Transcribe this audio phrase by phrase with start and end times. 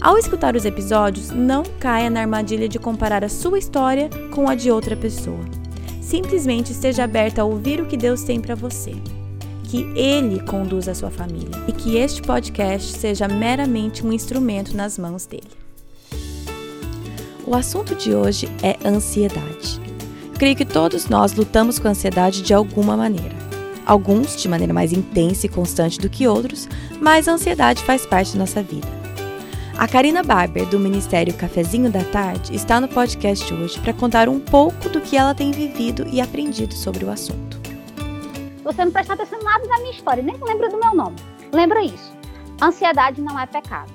[0.00, 4.54] Ao escutar os episódios, não caia na armadilha de comparar a sua história com a
[4.54, 5.44] de outra pessoa.
[6.00, 8.92] Simplesmente esteja aberta a ouvir o que Deus tem para você.
[9.64, 14.96] Que Ele conduza a sua família e que este podcast seja meramente um instrumento nas
[14.96, 15.50] mãos dele.
[17.44, 19.80] O assunto de hoje é ansiedade.
[20.38, 23.36] Creio que todos nós lutamos com a ansiedade de alguma maneira.
[23.84, 26.68] Alguns de maneira mais intensa e constante do que outros,
[27.00, 28.86] mas a ansiedade faz parte da nossa vida.
[29.78, 34.40] A Karina Barber, do Ministério Cafezinho da Tarde, está no podcast hoje para contar um
[34.40, 37.60] pouco do que ela tem vivido e aprendido sobre o assunto.
[38.64, 41.14] Você não presta atenção nada na minha história, nem lembra do meu nome.
[41.52, 42.12] Lembra isso.
[42.60, 43.92] Ansiedade não é pecado.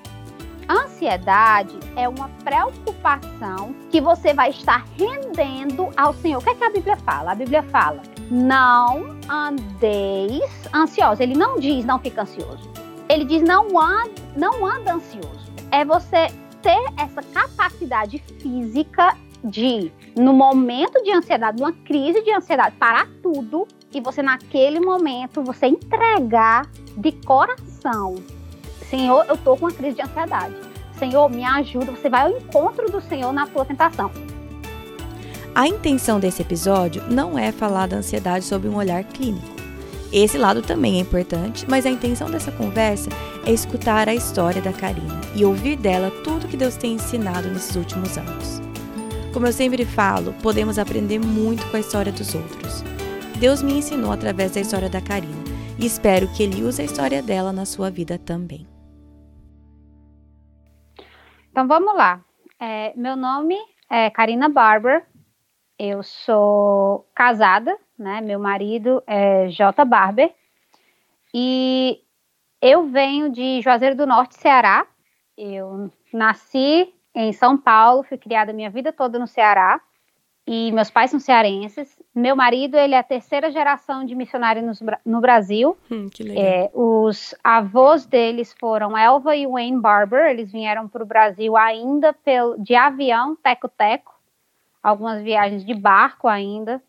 [0.69, 6.39] Ansiedade é uma preocupação que você vai estar rendendo ao Senhor.
[6.39, 7.33] O que, é que a Bíblia fala?
[7.33, 11.19] A Bíblia fala: não andeis ansiosos.
[11.19, 12.71] Ele não diz não fica ansioso.
[13.09, 16.27] Ele diz não anda, não anda ansioso é você
[16.61, 23.67] ter essa capacidade física de, no momento de ansiedade, numa crise de ansiedade, parar tudo
[23.91, 28.15] e você, naquele momento, você entregar de coração:
[28.87, 30.55] Senhor, eu tô com uma crise de ansiedade.
[30.97, 31.91] Senhor, me ajuda.
[31.91, 34.11] Você vai ao encontro do Senhor na sua tentação.
[35.55, 39.52] A intenção desse episódio não é falar da ansiedade sob um olhar clínico.
[40.13, 43.09] Esse lado também é importante, mas a intenção dessa conversa
[43.47, 47.75] é escutar a história da Karina e ouvir dela tudo que Deus tem ensinado nesses
[47.75, 48.61] últimos anos.
[49.33, 52.83] Como eu sempre falo, podemos aprender muito com a história dos outros.
[53.39, 55.43] Deus me ensinou através da história da Karina
[55.79, 58.67] e espero que Ele use a história dela na sua vida também.
[61.49, 62.23] Então vamos lá.
[62.59, 63.57] É, meu nome
[63.89, 65.07] é Karina Barber.
[65.79, 68.21] Eu sou casada né?
[68.21, 69.85] Meu marido é J.
[69.85, 70.33] Barber.
[71.33, 71.99] E
[72.61, 74.85] eu venho de Juazeiro do Norte, Ceará.
[75.37, 79.81] Eu nasci em São Paulo, fui criada minha vida toda no Ceará.
[80.45, 81.97] E meus pais são cearenses.
[82.13, 84.73] Meu marido, ele é a terceira geração de missionário no,
[85.05, 85.77] no Brasil.
[85.89, 86.43] Hum, que legal.
[86.43, 90.29] É, os avós deles foram Elva e Wayne Barber.
[90.29, 94.13] Eles vieram para o Brasil ainda pelo, de avião, teco-teco.
[94.81, 96.83] Algumas viagens de barco ainda.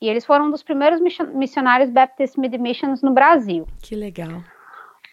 [0.00, 1.00] E eles foram um dos primeiros
[1.34, 3.66] missionários Baptist Mid Missions no Brasil.
[3.82, 4.42] Que legal.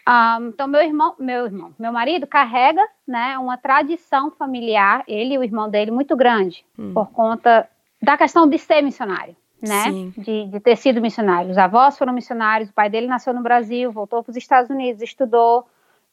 [0.07, 5.37] Um, então meu irmão, meu irmão, meu marido carrega, né, uma tradição familiar, ele e
[5.37, 6.93] o irmão dele muito grande, hum.
[6.93, 7.67] por conta
[8.01, 11.51] da questão de ser missionário, né, de, de, ter sido missionário.
[11.51, 15.01] Os avós foram missionários, o pai dele nasceu no Brasil, voltou para os Estados Unidos,
[15.01, 15.67] estudou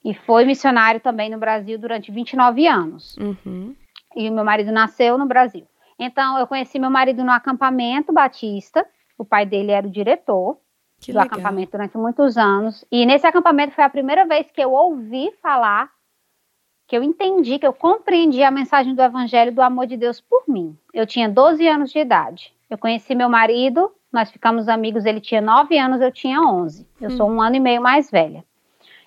[0.04, 3.16] e foi missionário também no Brasil durante 29 anos.
[3.16, 3.76] Uhum.
[4.16, 5.66] E o meu marido nasceu no Brasil.
[5.99, 8.87] Então, eu conheci meu marido no acampamento batista.
[9.16, 10.59] O pai dele era o diretor
[11.00, 11.38] que do legal.
[11.38, 12.84] acampamento durante muitos anos.
[12.91, 15.91] E nesse acampamento foi a primeira vez que eu ouvi falar,
[16.87, 20.44] que eu entendi, que eu compreendi a mensagem do evangelho do amor de Deus por
[20.49, 20.77] mim.
[20.93, 22.53] Eu tinha 12 anos de idade.
[22.69, 26.87] Eu conheci meu marido, nós ficamos amigos, ele tinha 9 anos, eu tinha 11.
[27.00, 27.16] Eu hum.
[27.16, 28.44] sou um ano e meio mais velha.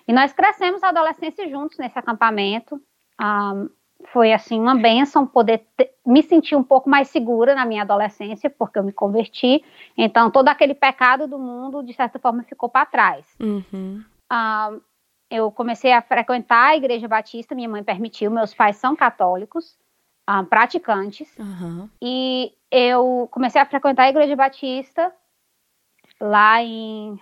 [0.06, 2.80] E nós crescemos a adolescência juntos nesse acampamento.
[3.20, 3.68] Um,
[4.06, 8.48] foi assim uma benção poder ter, me sentir um pouco mais segura na minha adolescência,
[8.48, 9.64] porque eu me converti.
[9.96, 13.26] Então, todo aquele pecado do mundo, de certa forma, ficou para trás.
[13.40, 14.04] Uhum.
[14.32, 14.80] Uh,
[15.30, 19.76] eu comecei a frequentar a igreja batista, minha mãe permitiu, meus pais são católicos,
[20.28, 21.88] uh, praticantes, uhum.
[22.00, 25.12] e eu comecei a frequentar a igreja batista
[26.20, 27.12] lá em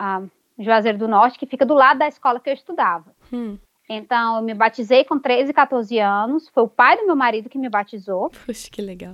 [0.00, 3.14] uh, Juazeiro do Norte, que fica do lado da escola que eu estudava.
[3.32, 3.58] Hum.
[3.94, 6.48] Então, eu me batizei com 13, 14 anos.
[6.48, 8.30] Foi o pai do meu marido que me batizou.
[8.30, 9.12] Puxa, que legal.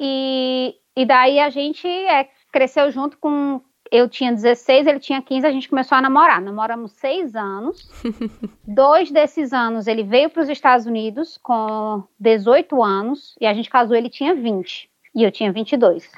[0.00, 3.60] E, e daí a gente é, cresceu junto com.
[3.90, 6.40] Eu tinha 16, ele tinha 15, a gente começou a namorar.
[6.40, 7.90] Namoramos seis anos.
[8.66, 13.68] Dois desses anos ele veio para os Estados Unidos com 18 anos e a gente
[13.68, 16.10] casou, ele tinha 20 e eu tinha 22.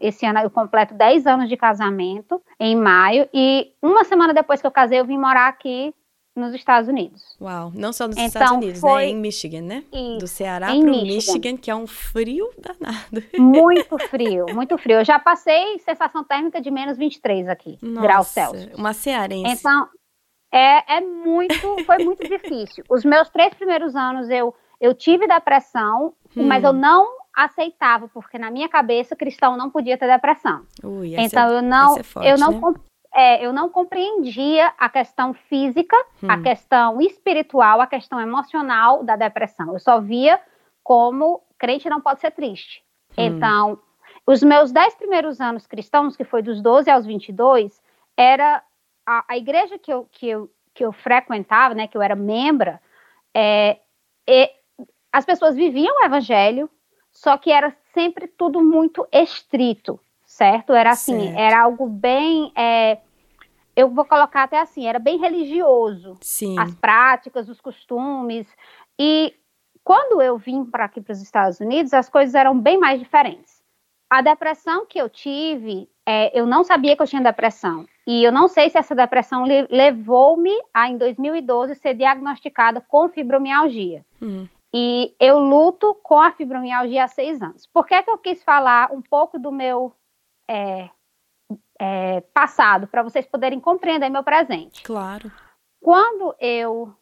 [0.00, 4.66] Esse ano eu completo 10 anos de casamento, em maio, e uma semana depois que
[4.66, 5.92] eu casei, eu vim morar aqui
[6.38, 7.36] nos Estados Unidos.
[7.40, 8.88] Uau, não só nos então, Estados Unidos, né?
[8.88, 9.02] foi...
[9.02, 9.10] né?
[9.10, 9.84] Em Michigan, né?
[9.92, 11.04] Isso, Do Ceará para o Michigan.
[11.04, 13.22] Michigan, que é um frio danado.
[13.38, 14.98] Muito frio, muito frio.
[14.98, 18.74] Eu já passei sensação térmica de menos 23 aqui, Nossa, graus Celsius.
[18.74, 19.52] Uma cearense.
[19.52, 19.88] Então,
[20.52, 22.84] é, é muito, foi muito difícil.
[22.88, 26.46] Os meus três primeiros anos eu, eu tive depressão, hum.
[26.46, 30.62] mas eu não aceitava, porque na minha cabeça cristão não podia ter depressão.
[30.82, 32.74] Ui, então é, eu não, é forte, eu não, né?
[33.14, 36.30] É, eu não compreendia a questão física, hum.
[36.30, 39.72] a questão espiritual, a questão emocional da depressão.
[39.72, 40.40] Eu só via
[40.82, 42.82] como crente não pode ser triste.
[43.16, 43.24] Hum.
[43.24, 43.78] Então,
[44.26, 47.80] os meus dez primeiros anos cristãos, que foi dos 12 aos 22,
[48.16, 48.62] era
[49.06, 52.80] a, a igreja que eu, que, eu, que eu frequentava, né, que eu era membra,
[53.34, 53.78] é,
[55.12, 56.70] as pessoas viviam o evangelho,
[57.10, 59.98] só que era sempre tudo muito estrito,
[60.38, 60.72] certo?
[60.72, 61.38] Era assim, certo.
[61.38, 62.52] era algo bem.
[62.56, 62.98] É,
[63.76, 66.16] eu vou colocar até assim, era bem religioso.
[66.20, 66.58] Sim.
[66.58, 68.46] As práticas, os costumes.
[68.98, 69.34] E
[69.84, 73.58] quando eu vim para aqui para os Estados Unidos, as coisas eram bem mais diferentes
[74.10, 77.86] a depressão que eu tive, é, eu não sabia que eu tinha depressão.
[78.06, 84.04] E eu não sei se essa depressão levou-me a, em 2012, ser diagnosticada com fibromialgia.
[84.20, 84.48] Uhum.
[84.72, 87.66] E eu luto com a fibromialgia há seis anos.
[87.66, 89.92] Por que, é que eu quis falar um pouco do meu
[90.48, 90.90] é,
[91.78, 94.82] é, passado, para vocês poderem compreender meu presente?
[94.82, 95.30] Claro.
[95.80, 96.92] Quando eu,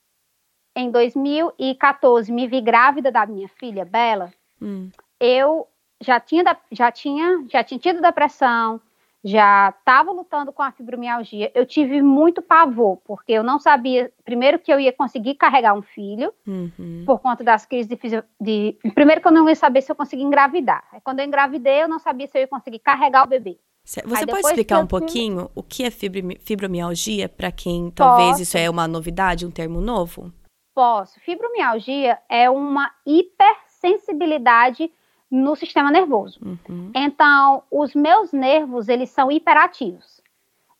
[0.74, 4.90] em 2014, me vi grávida da minha filha, Bela, hum.
[5.18, 5.66] eu
[6.00, 8.80] já tinha, já tinha, já tinha tido depressão,
[9.26, 11.50] já estava lutando com a fibromialgia.
[11.52, 15.82] Eu tive muito pavor, porque eu não sabia, primeiro, que eu ia conseguir carregar um
[15.82, 17.02] filho, uhum.
[17.04, 17.98] por conta das crises de,
[18.40, 20.84] de, Primeiro, que eu não ia saber se eu conseguia engravidar.
[21.02, 23.58] Quando eu engravidei, eu não sabia se eu ia conseguir carregar o bebê.
[23.84, 28.42] Você Aí pode explicar um pouquinho o que é fibromialgia, para quem talvez Posso.
[28.42, 30.32] isso é uma novidade, um termo novo?
[30.72, 31.18] Posso.
[31.20, 34.88] Fibromialgia é uma hipersensibilidade
[35.30, 36.40] no sistema nervoso.
[36.44, 36.90] Uhum.
[36.94, 40.16] Então, os meus nervos, eles são hiperativos.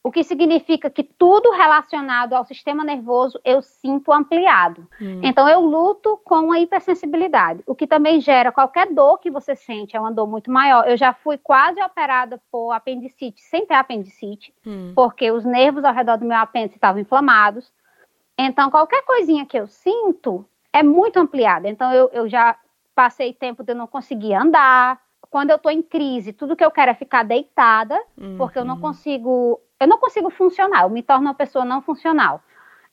[0.07, 4.87] O que significa que tudo relacionado ao sistema nervoso eu sinto ampliado.
[5.01, 5.21] Uhum.
[5.21, 9.97] Então, eu luto com a hipersensibilidade, o que também gera qualquer dor que você sente,
[9.97, 10.89] é uma dor muito maior.
[10.89, 14.93] Eu já fui quase operada por apendicite, sem ter apendicite, uhum.
[14.95, 17.73] porque os nervos ao redor do meu apêndice estavam inflamados.
[18.39, 21.69] Então, qualquer coisinha que eu sinto é muito ampliada.
[21.69, 22.57] Então, eu, eu já
[22.97, 24.99] passei tempo de eu não conseguir andar.
[25.31, 28.39] Quando eu tô em crise, tudo que eu quero é ficar deitada, uhum.
[28.39, 32.41] porque eu não consigo, eu não consigo funcionar, eu me torno uma pessoa não funcional.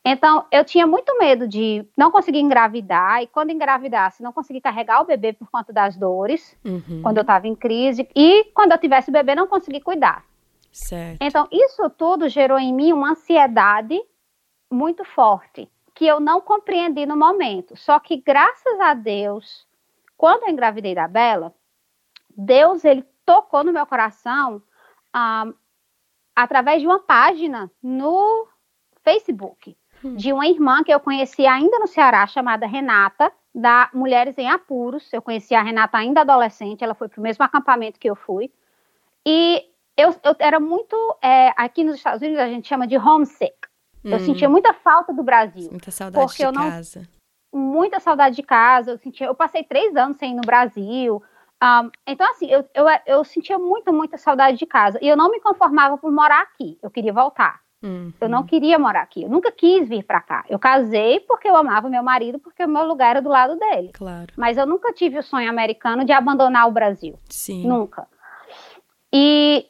[0.05, 5.01] Então, eu tinha muito medo de não conseguir engravidar, e quando engravidasse, não conseguir carregar
[5.01, 7.00] o bebê por conta das dores, uhum.
[7.01, 10.25] quando eu estava em crise, e quando eu tivesse o bebê, não conseguir cuidar.
[10.69, 11.21] Certo.
[11.21, 13.97] Então, isso tudo gerou em mim uma ansiedade
[14.69, 17.77] muito forte, que eu não compreendi no momento.
[17.77, 19.65] Só que, graças a Deus,
[20.24, 21.54] quando eu engravidei da Bela,
[22.30, 24.64] Deus ele tocou no meu coração
[25.12, 25.52] ah,
[26.34, 28.48] através de uma página no
[29.04, 30.16] Facebook hum.
[30.16, 35.12] de uma irmã que eu conheci ainda no Ceará chamada Renata da Mulheres em Apuros.
[35.12, 38.50] Eu conheci a Renata ainda adolescente, ela foi para o mesmo acampamento que eu fui
[39.25, 39.62] e
[39.98, 43.58] eu, eu era muito é, aqui nos Estados Unidos a gente chama de homesick.
[44.06, 44.12] Hum.
[44.12, 45.70] Eu sentia muita falta do Brasil.
[45.70, 47.12] Muita saudade porque de eu não, casa
[47.53, 48.91] muita saudade de casa.
[48.91, 51.21] Eu sentia, eu passei três anos sem ir no Brasil.
[51.63, 55.00] Um, então, assim, eu, eu, eu sentia muita, muita saudade de casa.
[55.01, 56.77] E eu não me conformava por morar aqui.
[56.81, 57.61] Eu queria voltar.
[57.81, 58.13] Uhum.
[58.19, 59.23] Eu não queria morar aqui.
[59.23, 60.45] Eu nunca quis vir para cá.
[60.50, 63.91] Eu casei porque eu amava meu marido, porque o meu lugar era do lado dele.
[63.94, 64.33] Claro.
[64.38, 67.19] Mas eu nunca tive o sonho americano de abandonar o Brasil.
[67.29, 67.67] Sim.
[67.67, 68.07] Nunca.
[69.13, 69.65] E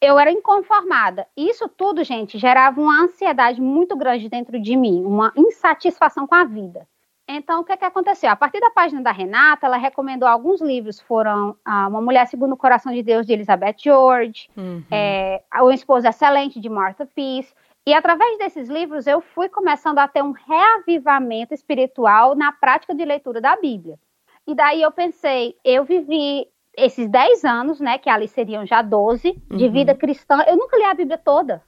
[0.00, 1.26] eu era inconformada.
[1.36, 6.44] Isso tudo, gente, gerava uma ansiedade muito grande dentro de mim, uma insatisfação com a
[6.44, 6.86] vida.
[7.26, 8.30] Então, o que, é que aconteceu?
[8.30, 11.00] A partir da página da Renata, ela recomendou alguns livros.
[11.00, 14.82] Foram ah, Uma Mulher Segundo o Coração de Deus, de Elizabeth George, uhum.
[14.90, 17.52] é, O Esposo Excelente, de Martha Peace.
[17.86, 23.04] E através desses livros, eu fui começando a ter um reavivamento espiritual na prática de
[23.04, 23.98] leitura da Bíblia.
[24.46, 29.28] E daí eu pensei, eu vivi esses 10 anos, né, que ali seriam já 12,
[29.50, 29.56] uhum.
[29.56, 30.42] de vida cristã.
[30.46, 31.62] Eu nunca li a Bíblia toda.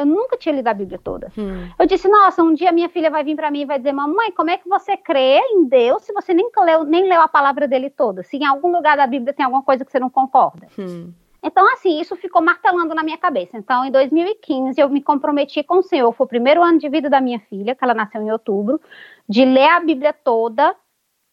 [0.00, 1.32] Eu nunca tinha lido a Bíblia toda.
[1.36, 1.68] Hum.
[1.78, 4.32] Eu disse, nossa, um dia minha filha vai vir para mim e vai dizer, mamãe,
[4.32, 7.68] como é que você crê em Deus se você nem leu, nem leu a palavra
[7.68, 8.22] dele toda?
[8.22, 10.66] Se em algum lugar da Bíblia tem alguma coisa que você não concorda.
[10.78, 11.12] Hum.
[11.42, 13.56] Então, assim, isso ficou martelando na minha cabeça.
[13.56, 16.12] Então, em 2015, eu me comprometi com o Senhor.
[16.12, 18.80] Foi o primeiro ano de vida da minha filha, que ela nasceu em outubro,
[19.28, 20.74] de ler a Bíblia toda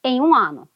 [0.03, 0.67] em um ano.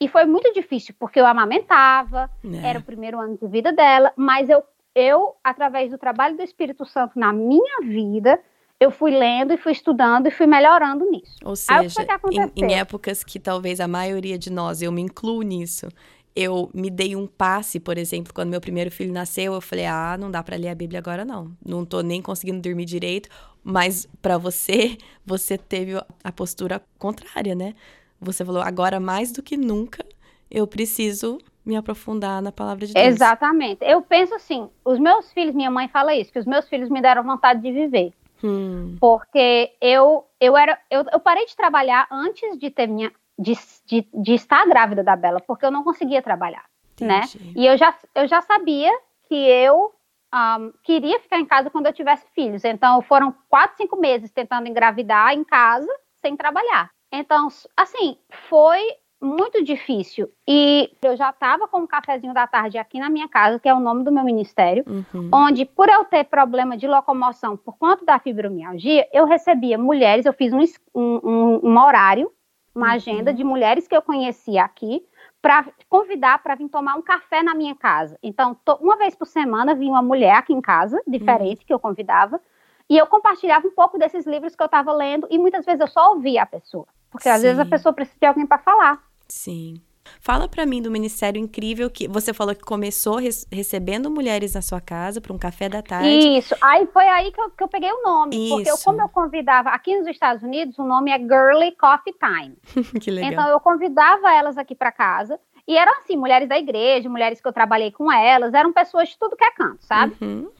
[0.00, 2.68] E foi muito difícil, porque eu amamentava, é.
[2.68, 4.62] era o primeiro ano de vida dela, mas eu
[4.94, 8.40] eu, através do trabalho do Espírito Santo na minha vida,
[8.78, 11.36] eu fui lendo e fui estudando e fui melhorando nisso.
[11.44, 15.88] Ou seja, em, em, épocas que talvez a maioria de nós, eu me incluo nisso,
[16.34, 20.16] eu me dei um passe, por exemplo, quando meu primeiro filho nasceu, eu falei: "Ah,
[20.18, 21.56] não dá para ler a Bíblia agora não.
[21.64, 23.28] Não tô nem conseguindo dormir direito".
[23.62, 27.74] Mas para você, você teve a postura contrária, né?
[28.20, 30.04] Você falou: "Agora mais do que nunca,
[30.50, 33.06] eu preciso me aprofundar na palavra de Deus.
[33.06, 33.84] Exatamente.
[33.84, 37.00] Eu penso assim, os meus filhos, minha mãe fala isso, que os meus filhos me
[37.00, 38.12] deram vontade de viver.
[38.42, 38.96] Hum.
[39.00, 40.78] Porque eu, eu era.
[40.90, 43.10] Eu, eu parei de trabalhar antes de ter minha.
[43.36, 43.54] De,
[43.86, 46.64] de, de estar grávida da Bela, porque eu não conseguia trabalhar,
[47.00, 47.22] né?
[47.56, 48.92] E eu já, eu já sabia
[49.28, 49.92] que eu
[50.32, 52.64] um, queria ficar em casa quando eu tivesse filhos.
[52.64, 55.88] Então, foram quatro, cinco meses tentando engravidar em casa,
[56.20, 56.90] sem trabalhar.
[57.12, 58.18] Então, assim,
[58.48, 58.80] foi
[59.24, 60.30] muito difícil.
[60.46, 63.74] E eu já estava com um cafezinho da tarde aqui na minha casa, que é
[63.74, 65.30] o nome do meu ministério, Uhum.
[65.32, 70.32] onde, por eu ter problema de locomoção por conta da fibromialgia, eu recebia mulheres, eu
[70.32, 70.62] fiz um,
[70.94, 72.30] um- um- horário,
[72.74, 72.92] uma Uhum.
[72.92, 75.02] agenda de mulheres que eu conhecia aqui,
[75.40, 78.18] para convidar para vir tomar um café na minha casa.
[78.22, 81.78] Então, to- uma vez por semana vinha uma mulher aqui em casa, diferente, que eu
[81.78, 82.40] convidava,
[82.88, 85.86] e eu compartilhava um pouco desses livros que eu estava lendo, e muitas vezes eu
[85.88, 86.86] só ouvia a pessoa.
[87.10, 87.70] Porque às vezes a Sim.
[87.70, 89.02] pessoa precisa de alguém para falar.
[89.28, 89.80] Sim.
[90.20, 94.60] Fala pra mim do ministério incrível que você falou que começou res- recebendo mulheres na
[94.60, 96.36] sua casa para um café da tarde.
[96.38, 98.50] Isso, aí foi aí que eu, que eu peguei o nome.
[98.50, 98.84] Porque eu, Isso.
[98.84, 102.54] como eu convidava, aqui nos Estados Unidos, o nome é Girly Coffee Time.
[103.00, 103.32] que legal.
[103.32, 105.40] Então eu convidava elas aqui para casa.
[105.66, 109.18] E eram assim, mulheres da igreja, mulheres que eu trabalhei com elas, eram pessoas de
[109.18, 110.14] tudo que é canto, sabe?
[110.20, 110.50] Uhum.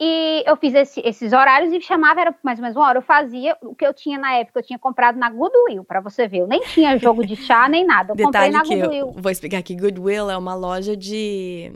[0.00, 2.98] E eu fiz esse- esses horários e chamava, era mais ou menos uma hora.
[2.98, 6.28] Eu fazia o que eu tinha na época, eu tinha comprado na Goodwill, pra você
[6.28, 6.38] ver.
[6.38, 8.12] Eu nem tinha jogo de chá, nem nada.
[8.12, 9.12] Eu comprei Detalhe na que eu Goodwill.
[9.20, 11.72] vou explicar que Goodwill é uma loja de,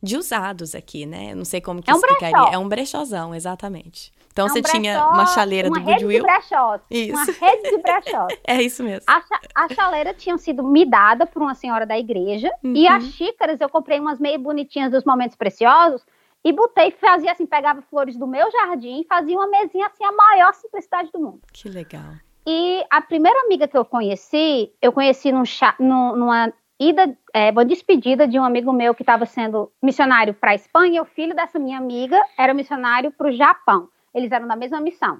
[0.00, 1.32] de usados aqui, né?
[1.32, 2.36] Eu não sei como que É um explicaria.
[2.36, 2.52] brechó.
[2.52, 4.12] É um brechózão, exatamente.
[4.32, 6.22] Então É um você tinha brechó, uma chaleira uma do rede de Goodwill.
[6.22, 6.80] brechós.
[6.88, 7.12] Isso.
[7.12, 8.38] Uma rede de brechós.
[8.46, 9.02] É isso mesmo.
[9.08, 9.20] A,
[9.64, 12.50] a chaleira tinha sido me dada por uma senhora da igreja.
[12.62, 12.94] E Uhum.
[12.96, 16.04] as xícaras eu comprei umas meio bonitinhas dos momentos preciosos.
[16.44, 20.52] E botei, fazia assim, pegava flores do meu jardim, fazia uma mesinha assim, a maior
[20.54, 21.40] simplicidade do mundo.
[21.52, 22.12] Que legal.
[22.46, 27.50] E a primeira amiga que eu conheci, eu conheci num chá, num- numa ida, é,
[27.50, 30.98] uma despedida de um amigo meu que estava sendo missionário para a Espanha.
[30.98, 33.88] E o filho dessa minha amiga era missionário para o Japão.
[34.12, 35.18] Eles eram da mesma missão.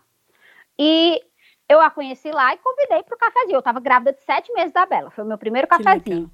[0.78, 1.22] E
[1.68, 3.54] eu a conheci lá e convidei para o cafezinho.
[3.56, 5.10] Eu estava grávida de sete meses da Bela.
[5.10, 6.30] Foi o meu primeiro cafezinho.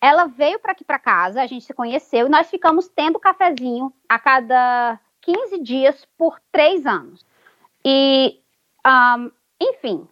[0.00, 3.92] Ela veio para aqui para casa, a gente se conheceu e nós ficamos tendo cafezinho
[4.08, 7.26] a cada 15 dias por três anos.
[7.84, 8.40] E,
[8.84, 10.08] ahn, enfim,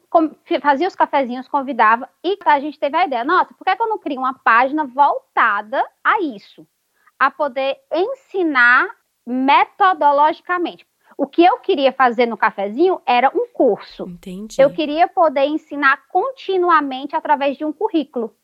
[0.60, 3.88] fazia os cafezinhos, convidava e a gente teve a ideia: nossa, por que, que eu
[3.88, 6.66] não crio uma página voltada a isso?
[7.18, 8.88] A poder ensinar
[9.24, 10.86] metodologicamente.
[11.16, 14.06] O que eu queria fazer no cafezinho era um curso.
[14.06, 14.60] Entendi.
[14.60, 18.36] Eu queria poder ensinar continuamente através de um currículo.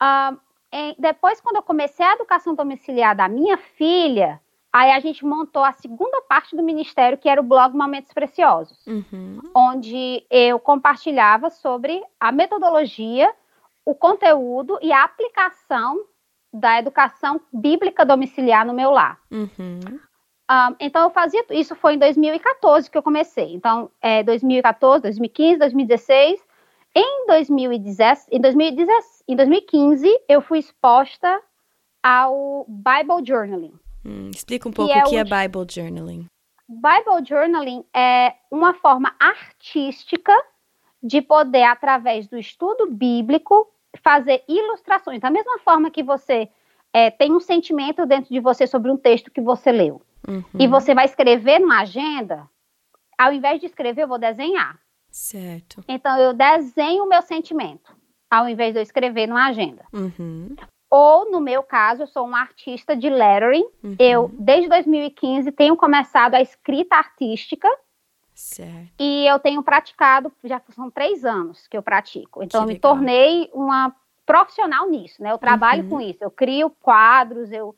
[0.00, 0.34] Ah,
[0.72, 4.40] em- depois, quando eu comecei a educação domiciliar da minha filha,
[4.72, 8.86] aí a gente montou a segunda parte do ministério, que era o blog Momentos Preciosos,
[8.86, 9.40] Uhum.
[9.54, 13.32] onde eu compartilhava sobre a metodologia,
[13.84, 15.98] o conteúdo e a aplicação
[16.52, 19.18] da educação bíblica domiciliar no meu lar.
[19.30, 19.80] Uhum.
[20.50, 23.54] Ah, então eu fazia isso foi em 2014 que eu comecei.
[23.54, 26.42] Então, é 2014, 2015, 2016.
[27.00, 31.40] Em 2010, em 2010, em 2015 eu fui exposta
[32.02, 33.78] ao Bible Journaling.
[34.04, 36.26] Hum, explica um pouco é o que é Bible Journaling.
[36.68, 40.32] Bible Journaling é uma forma artística
[41.00, 43.70] de poder, através do estudo bíblico,
[44.02, 45.20] fazer ilustrações.
[45.20, 46.48] Da mesma forma que você
[46.92, 50.02] é, tem um sentimento dentro de você sobre um texto que você leu.
[50.26, 50.42] Uhum.
[50.58, 52.50] e você vai escrever numa agenda,
[53.16, 54.78] ao invés de escrever, eu vou desenhar.
[55.10, 55.84] Certo.
[55.88, 57.94] Então, eu desenho o meu sentimento,
[58.30, 59.84] ao invés de eu escrever numa agenda.
[59.92, 60.54] Uhum.
[60.90, 63.66] Ou, no meu caso, eu sou uma artista de lettering.
[63.82, 63.96] Uhum.
[63.98, 67.68] Eu, desde 2015, tenho começado a escrita artística
[68.34, 68.94] Certo.
[68.98, 72.42] e eu tenho praticado, já são três anos que eu pratico.
[72.42, 75.32] Então, Que eu me tornei uma profissional nisso, né?
[75.32, 75.88] Eu trabalho Uhum.
[75.90, 77.74] com isso, eu crio quadros, eu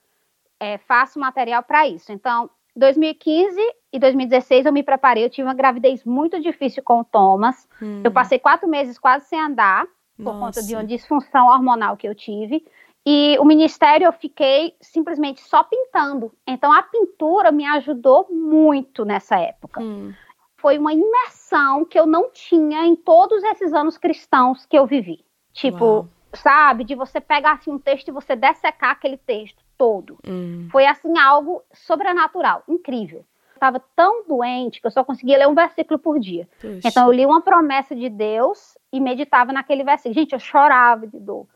[0.60, 2.12] é, faço material para isso.
[2.12, 3.60] Então, 2015
[3.92, 7.68] e 2016 eu me preparei, eu tive uma gravidez muito difícil com o Thomas.
[7.80, 8.00] Hum.
[8.02, 10.76] Eu passei quatro meses quase sem andar, por conta de Nossa.
[10.76, 12.64] uma disfunção hormonal que eu tive.
[13.06, 16.32] E o ministério eu fiquei simplesmente só pintando.
[16.46, 19.80] Então a pintura me ajudou muito nessa época.
[19.80, 20.12] Hum.
[20.56, 25.24] Foi uma imersão que eu não tinha em todos esses anos cristãos que eu vivi.
[25.52, 26.08] Tipo, Uau.
[26.34, 30.18] sabe, de você pegar assim um texto e você dessecar aquele texto todo.
[30.28, 30.68] Hum.
[30.70, 33.24] Foi assim algo sobrenatural, incrível.
[33.54, 36.46] Estava tão doente que eu só conseguia ler um versículo por dia.
[36.60, 36.86] Puxa.
[36.86, 40.14] Então eu li uma promessa de Deus e meditava naquele versículo.
[40.14, 41.46] Gente, eu chorava de dor.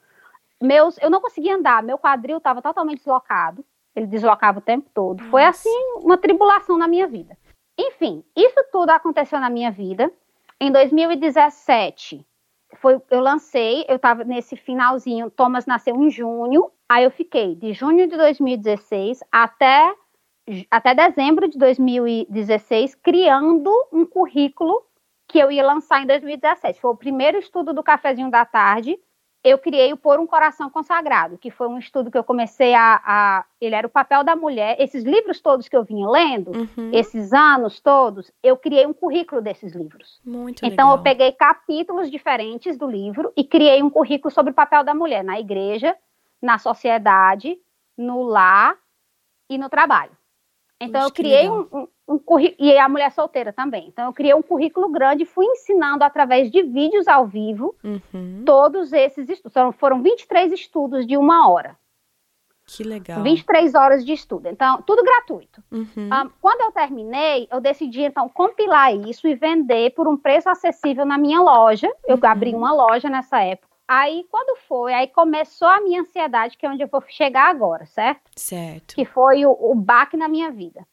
[0.63, 3.63] Meus, eu não conseguia andar, meu quadril estava totalmente deslocado.
[3.95, 5.23] Ele deslocava o tempo todo.
[5.25, 5.69] Foi Nossa.
[5.69, 7.37] assim uma tribulação na minha vida.
[7.79, 10.11] Enfim, isso tudo aconteceu na minha vida.
[10.59, 12.25] Em 2017
[12.77, 17.73] foi, eu lancei, eu estava nesse finalzinho, Thomas nasceu em junho, aí eu fiquei de
[17.73, 19.95] junho de 2016 até,
[20.71, 24.83] até dezembro de 2016 criando um currículo
[25.29, 26.81] que eu ia lançar em 2017.
[26.81, 28.99] Foi o primeiro estudo do cafezinho da tarde,
[29.45, 33.01] eu criei o Por um Coração Consagrado, que foi um estudo que eu comecei a,
[33.05, 34.77] a, Ele era o papel da mulher.
[34.81, 36.91] Esses livros todos que eu vinha lendo, uhum.
[36.95, 40.19] esses anos todos, eu criei um currículo desses livros.
[40.25, 40.97] Muito então, legal.
[40.97, 45.23] eu peguei capítulos diferentes do livro e criei um currículo sobre o papel da mulher
[45.23, 45.95] na igreja,
[46.45, 47.59] na sociedade,
[47.97, 48.77] no lar
[49.49, 50.13] e no trabalho.
[50.81, 52.69] Então, Puxa, eu criei um, um, um currículo.
[52.69, 53.89] E a mulher solteira também.
[53.89, 58.43] Então, eu criei um currículo grande e fui ensinando através de vídeos ao vivo uhum.
[58.45, 59.53] todos esses estudos.
[59.53, 61.77] Foram, foram 23 estudos de uma hora.
[62.67, 63.23] Que legal.
[63.23, 64.49] 23 horas de estudo.
[64.49, 65.63] Então, tudo gratuito.
[65.71, 65.87] Uhum.
[65.97, 70.49] Um, ah, quando eu terminei, eu decidi, então, compilar isso e vender por um preço
[70.49, 71.91] acessível na minha loja.
[72.07, 72.29] Eu uhum.
[72.29, 73.74] abri uma loja nessa época.
[73.87, 77.85] Aí, quando foi, aí começou a minha ansiedade, que é onde eu vou chegar agora,
[77.85, 78.31] certo?
[78.35, 78.95] Certo.
[78.95, 80.87] Que foi o, o baque na minha vida.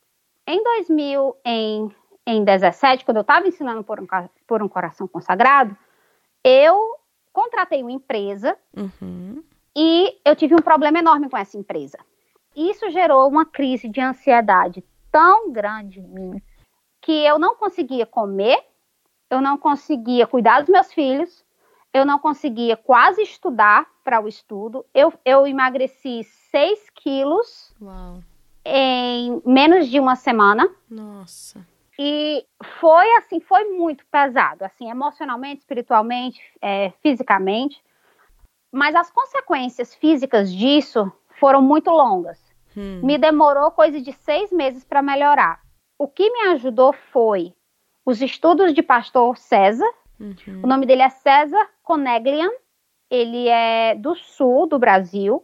[0.46, 1.96] Em 2000, em,
[2.28, 4.08] em 17, quando eu estava ensinando por um,
[4.46, 5.76] por um coração consagrado,
[6.44, 6.98] eu
[7.32, 9.42] contratei uma empresa uhum.
[9.76, 11.98] e eu tive um problema enorme com essa empresa.
[12.56, 16.42] Isso gerou uma crise de ansiedade tão grande em mim
[17.02, 18.64] que eu não conseguia comer,
[19.30, 21.44] eu não conseguia cuidar dos meus filhos,
[21.94, 24.86] eu não conseguia quase estudar para o estudo.
[24.94, 28.20] Eu, eu emagreci 6 quilos Uau.
[28.66, 30.70] em menos de uma semana.
[30.90, 31.66] Nossa.
[32.00, 32.46] E
[32.80, 37.84] foi assim, foi muito pesado, assim, emocionalmente, espiritualmente, é, fisicamente.
[38.72, 42.40] Mas as consequências físicas disso foram muito longas.
[42.76, 43.02] Hum.
[43.04, 45.62] Me demorou coisa de seis meses para melhorar.
[45.98, 47.54] O que me ajudou foi
[48.06, 49.88] os estudos de pastor César.
[50.22, 50.62] Uhum.
[50.64, 52.52] O nome dele é César Coneglian.
[53.10, 55.44] Ele é do sul do Brasil.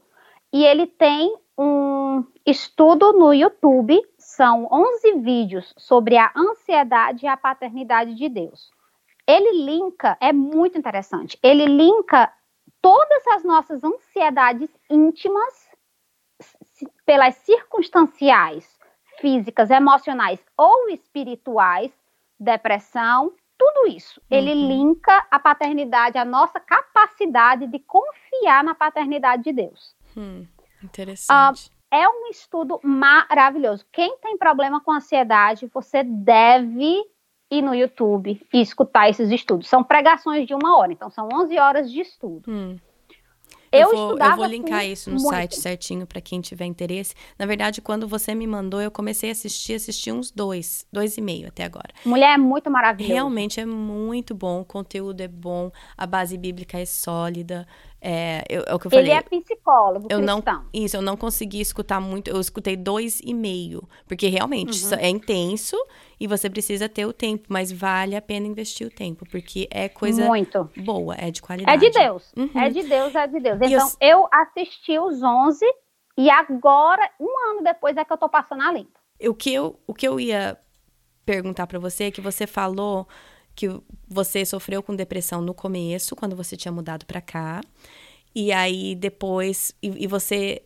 [0.54, 7.36] E ele tem um estudo no YouTube, são 11 vídeos sobre a ansiedade e a
[7.36, 8.72] paternidade de Deus.
[9.28, 12.32] Ele linka, é muito interessante, ele linka
[12.82, 15.68] todas as nossas ansiedades íntimas
[17.06, 18.80] pelas circunstanciais,
[19.20, 21.92] físicas, emocionais ou espirituais,
[22.40, 24.22] depressão, tudo isso.
[24.30, 24.38] Uhum.
[24.38, 29.96] Ele linka a paternidade, a nossa capacidade de confiar na paternidade de Deus.
[30.16, 30.46] Hum.
[30.84, 31.68] Interessante.
[31.68, 33.86] Uh, é um estudo maravilhoso.
[33.92, 37.04] Quem tem problema com ansiedade, você deve
[37.50, 39.70] ir no YouTube e escutar esses estudos.
[39.70, 42.44] São pregações de uma hora, então são 11 horas de estudo.
[42.48, 42.78] Hum.
[43.72, 45.30] Eu, eu, vou, eu vou linkar isso no muito.
[45.30, 47.14] site certinho para quem tiver interesse.
[47.38, 51.22] Na verdade, quando você me mandou, eu comecei a assistir, assisti uns dois, dois e
[51.22, 51.90] meio até agora.
[52.06, 53.14] Mulher é muito maravilhosa.
[53.14, 57.68] Realmente é muito bom, o conteúdo é bom, a base bíblica é sólida.
[58.00, 59.06] É, eu, é o que eu falei.
[59.06, 60.44] Ele é psicólogo eu cristão.
[60.46, 62.30] não Isso, eu não consegui escutar muito.
[62.30, 63.88] Eu escutei dois e meio.
[64.08, 64.94] Porque realmente uhum.
[65.00, 65.76] é intenso
[66.20, 67.46] e você precisa ter o tempo.
[67.50, 69.26] Mas vale a pena investir o tempo.
[69.30, 70.70] Porque é coisa muito.
[70.78, 71.86] boa, é de qualidade.
[71.86, 72.32] É de Deus.
[72.38, 72.50] Uhum.
[72.56, 73.60] É de Deus, é de Deus.
[73.62, 74.10] Então, eu...
[74.10, 75.66] eu assisti os 11
[76.18, 79.00] e agora, um ano depois, é que eu tô passando a limpo.
[79.22, 80.58] O que eu, o que eu ia
[81.26, 83.08] perguntar para você é que você falou
[83.58, 83.68] que
[84.08, 87.60] você sofreu com depressão no começo, quando você tinha mudado para cá.
[88.34, 90.62] E aí depois e, e, você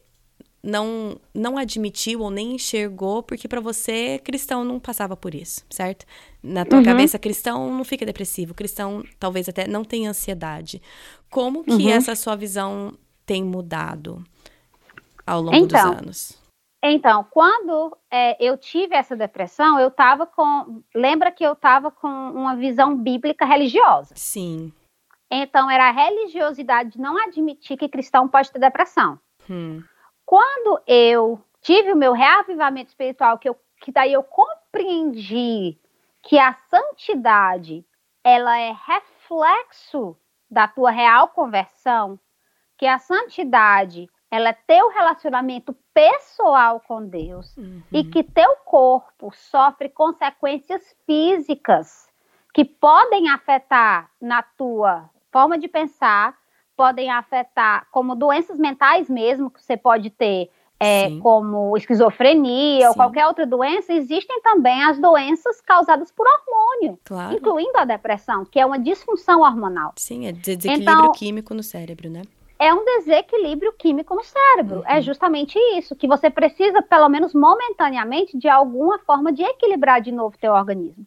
[0.62, 6.06] não não admitiu ou nem enxergou porque para você cristão não passava por isso, certo?
[6.43, 6.84] Na tua uhum.
[6.84, 10.82] cabeça cristão não fica depressivo, cristão talvez até não tenha ansiedade.
[11.30, 11.89] Como que uhum.
[11.89, 12.93] essa sua visão
[13.25, 14.21] tem mudado
[15.25, 16.40] ao longo então, dos anos?
[16.83, 20.81] Então, quando é, eu tive essa depressão, eu estava com.
[20.95, 24.15] Lembra que eu estava com uma visão bíblica religiosa?
[24.17, 24.73] Sim.
[25.29, 29.19] Então, era a religiosidade de não admitir que cristão pode ter depressão.
[29.49, 29.83] Hum.
[30.25, 35.77] Quando eu tive o meu reavivamento espiritual, que, eu, que daí eu compreendi
[36.23, 37.85] que a santidade
[38.23, 40.17] ela é reflexo
[40.49, 42.19] da tua real conversão,
[42.77, 47.83] que a santidade ela é teu relacionamento pessoal com Deus uhum.
[47.91, 52.07] e que teu corpo sofre consequências físicas
[52.53, 56.37] que podem afetar na tua forma de pensar,
[56.77, 62.87] podem afetar como doenças mentais mesmo que você pode ter, é, como esquizofrenia Sim.
[62.87, 67.35] ou qualquer outra doença, existem também as doenças causadas por hormônio, claro.
[67.35, 69.93] incluindo a depressão, que é uma disfunção hormonal.
[69.97, 72.23] Sim, é desequilíbrio então, químico no cérebro, né?
[72.62, 74.84] É um desequilíbrio químico no cérebro.
[74.86, 74.97] É uhum.
[74.97, 80.12] É justamente isso, que você precisa, pelo menos momentaneamente, de alguma forma de equilibrar de
[80.12, 81.04] novo teu organismo.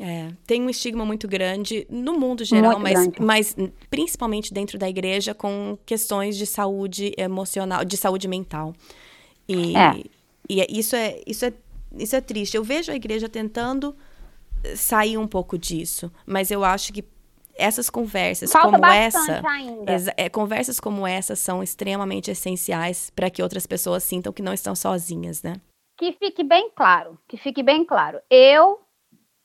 [0.00, 3.56] É, tem um estigma muito grande no mundo geral, mas, mas
[3.90, 8.72] principalmente dentro da igreja com questões de saúde emocional, de saúde mental.
[9.46, 10.02] E, é.
[10.48, 11.52] e é, isso, é, isso, é,
[11.98, 12.56] isso é triste.
[12.56, 13.94] Eu vejo a igreja tentando
[14.76, 17.04] sair um pouco disso, mas eu acho que
[17.58, 19.42] essas conversas Falta como essa,
[20.16, 24.74] é, conversas como essa são extremamente essenciais para que outras pessoas sintam que não estão
[24.74, 25.60] sozinhas, né?
[25.98, 28.20] Que fique bem claro, que fique bem claro.
[28.30, 28.80] Eu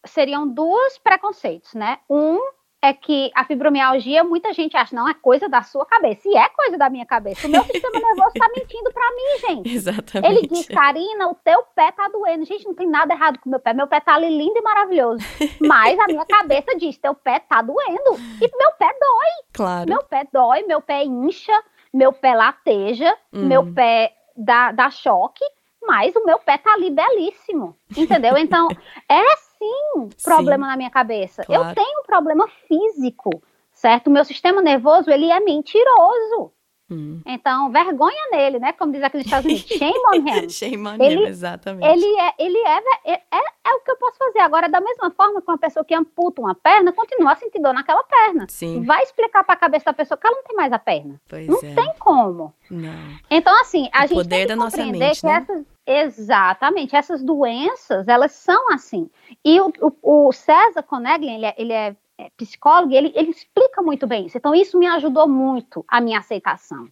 [0.06, 2.00] seriam dois preconceitos, né?
[2.10, 2.40] Um
[2.84, 6.28] é que a fibromialgia, muita gente acha, não, é coisa da sua cabeça.
[6.28, 7.48] E é coisa da minha cabeça.
[7.48, 9.74] O meu sistema nervoso está mentindo para mim, gente.
[9.74, 10.30] Exatamente.
[10.30, 12.44] Ele diz, Karina, o teu pé tá doendo.
[12.44, 13.74] Gente, não tem nada errado com o meu pé.
[13.74, 15.24] Meu pé tá ali lindo e maravilhoso.
[15.62, 18.18] Mas a minha cabeça diz, teu pé tá doendo.
[18.42, 19.30] E meu pé dói.
[19.54, 19.88] Claro.
[19.88, 21.58] Meu pé dói, meu pé incha,
[21.94, 23.46] meu pé lateja, hum.
[23.46, 25.46] meu pé dá, dá choque.
[25.82, 27.78] Mas o meu pé tá ali belíssimo.
[27.96, 28.38] Entendeu?
[28.38, 28.68] Então,
[29.08, 29.22] é
[29.64, 31.44] sim problema sim, na minha cabeça.
[31.44, 31.70] Claro.
[31.70, 34.08] Eu tenho um problema físico, certo?
[34.08, 36.52] O meu sistema nervoso, ele é mentiroso.
[36.92, 37.22] Hum.
[37.26, 38.74] Então, vergonha nele, né?
[38.74, 39.66] Como diz aqui nos Estados Unidos.
[39.68, 40.50] Shame on him.
[40.50, 41.88] Shame on ele, him, exatamente.
[41.88, 44.40] Ele é, ele é, é, é, é, o que eu posso fazer.
[44.40, 47.74] Agora, da mesma forma que uma pessoa que amputa uma perna, continua a sentir dor
[47.74, 48.46] naquela perna.
[48.50, 48.84] Sim.
[48.84, 51.20] Vai explicar para a cabeça da pessoa que ela não tem mais a perna.
[51.28, 51.74] Pois não é.
[51.74, 52.54] tem como.
[52.70, 52.94] Não.
[53.30, 55.34] Então, assim, a o gente poder tem que da nossa compreender mente, que né?
[55.36, 59.10] essas Exatamente, essas doenças, elas são assim.
[59.44, 63.82] E o, o, o César Coneglin, ele é, ele é, é psicólogo, ele, ele explica
[63.82, 64.38] muito bem isso.
[64.38, 66.88] Então, isso me ajudou muito a minha aceitação.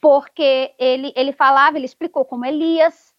[0.00, 3.12] Porque ele, ele falava, ele explicou como Elias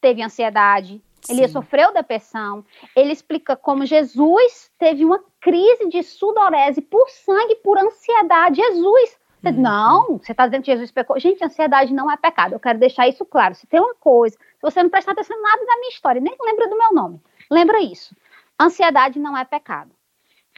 [0.00, 1.32] teve ansiedade, Sim.
[1.32, 7.76] Elias sofreu depressão, ele explica como Jesus teve uma crise de sudorese por sangue, por
[7.78, 8.62] ansiedade.
[8.62, 9.52] Jesus Uhum.
[9.52, 11.18] Não, você está dizendo que Jesus pecou.
[11.18, 12.54] Gente, ansiedade não é pecado.
[12.54, 13.54] Eu quero deixar isso claro.
[13.54, 16.68] Se tem uma coisa, você não prestar atenção em nada da minha história, nem lembra
[16.68, 18.14] do meu nome, lembra isso.
[18.60, 19.90] Ansiedade não é pecado.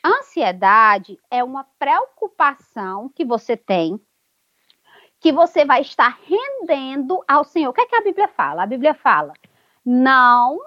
[0.05, 4.01] Ansiedade é uma preocupação que você tem,
[5.21, 7.71] que você vai estar rendendo ao Senhor.
[7.71, 8.63] O que é que a Bíblia fala?
[8.63, 9.35] A Bíblia fala:
[9.85, 10.59] não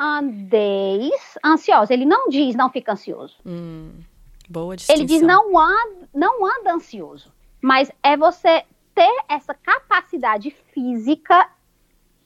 [0.00, 1.90] andeis ansiosos.
[1.90, 3.36] Ele não diz não fica ansioso.
[3.46, 4.00] Hum,
[4.48, 4.96] boa distinção.
[4.96, 7.32] Ele diz não anda, não anda ansioso
[7.66, 11.50] mas é você ter essa capacidade física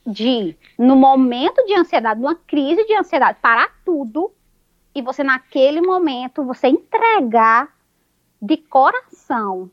[0.07, 4.33] de, no momento de ansiedade, numa crise de ansiedade, parar tudo
[4.95, 7.69] e você, naquele momento, você entregar
[8.41, 9.71] de coração: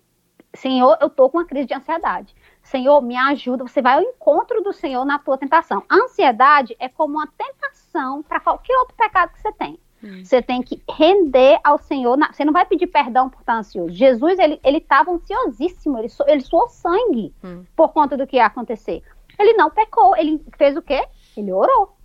[0.54, 2.36] Senhor, eu tô com uma crise de ansiedade.
[2.62, 3.64] Senhor, me ajuda.
[3.64, 5.84] Você vai ao encontro do Senhor na tua tentação.
[5.90, 9.80] A ansiedade é como uma tentação para qualquer outro pecado que você tem.
[10.04, 10.24] Hum.
[10.24, 12.18] Você tem que render ao Senhor.
[12.32, 13.94] Você não vai pedir perdão por estar ansioso.
[13.94, 15.98] Jesus, ele estava ansiosíssimo.
[15.98, 17.64] Ele, ele suou sangue hum.
[17.76, 19.02] por conta do que ia acontecer.
[19.38, 20.16] Ele não pecou.
[20.16, 21.08] Ele fez o quê?
[21.36, 21.98] Ele orou.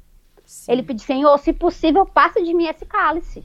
[0.45, 0.73] Sim.
[0.73, 3.45] Ele pediu, Senhor, se possível, passa de mim esse cálice.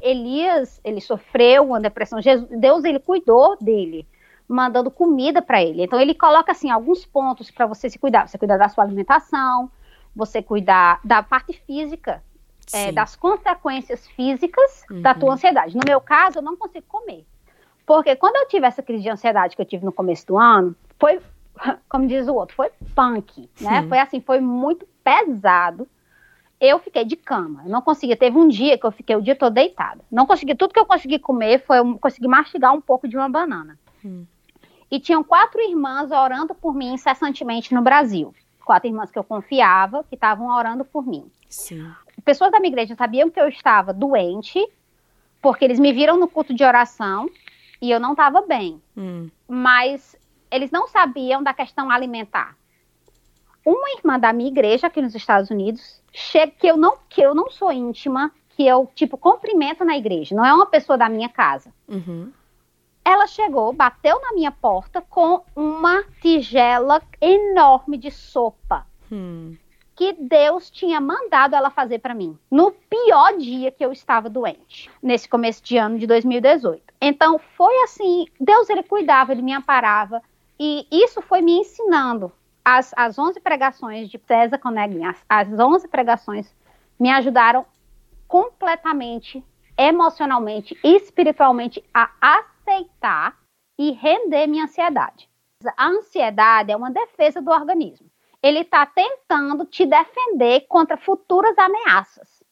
[0.00, 2.20] Elias, ele sofreu uma depressão.
[2.20, 4.06] Jesus, Deus, ele cuidou dele,
[4.46, 5.82] mandando comida para ele.
[5.82, 8.28] Então, ele coloca, assim, alguns pontos para você se cuidar.
[8.28, 9.70] Você cuidar da sua alimentação,
[10.14, 12.22] você cuidar da parte física
[12.72, 15.02] é, das consequências físicas uhum.
[15.02, 15.76] da tua ansiedade.
[15.76, 17.26] No meu caso, eu não consigo comer.
[17.86, 20.76] Porque quando eu tive essa crise de ansiedade que eu tive no começo do ano,
[21.00, 21.20] foi,
[21.88, 23.86] como diz o outro, foi punk, né?
[23.88, 25.86] Foi assim, foi muito pesado.
[26.60, 28.16] Eu fiquei de cama, eu não conseguia.
[28.16, 30.00] Teve um dia que eu fiquei o dia todo deitada.
[30.10, 33.28] Não consegui, tudo que eu consegui comer foi eu consegui mastigar um pouco de uma
[33.28, 33.78] banana.
[34.04, 34.24] Hum.
[34.90, 38.34] E tinham quatro irmãs orando por mim incessantemente no Brasil.
[38.64, 41.30] Quatro irmãs que eu confiava, que estavam orando por mim.
[41.48, 41.90] Sim
[42.28, 44.62] pessoas da minha igreja sabiam que eu estava doente,
[45.40, 47.26] porque eles me viram no culto de oração
[47.80, 48.82] e eu não estava bem.
[48.94, 49.30] Hum.
[49.48, 50.14] Mas
[50.50, 52.56] eles não sabiam da questão alimentar.
[53.64, 56.02] Uma irmã da minha igreja aqui nos Estados Unidos,
[56.58, 60.44] que eu não que eu não sou íntima, que eu tipo cumprimento na igreja, não
[60.44, 61.72] é uma pessoa da minha casa.
[61.86, 62.32] Uhum.
[63.04, 68.86] Ela chegou, bateu na minha porta com uma tigela enorme de sopa.
[69.10, 69.56] Hum
[69.98, 74.88] que Deus tinha mandado ela fazer para mim, no pior dia que eu estava doente,
[75.02, 76.80] nesse começo de ano de 2018.
[77.00, 80.22] Então foi assim, Deus ele cuidava, ele me amparava,
[80.58, 82.32] e isso foi me ensinando.
[82.64, 86.54] As, as 11 pregações de César Coneglin, as, as 11 pregações
[86.98, 87.64] me ajudaram
[88.26, 89.42] completamente,
[89.76, 93.38] emocionalmente e espiritualmente a aceitar
[93.78, 95.28] e render minha ansiedade.
[95.76, 98.08] A ansiedade é uma defesa do organismo
[98.42, 102.42] ele está tentando te defender contra futuras ameaças.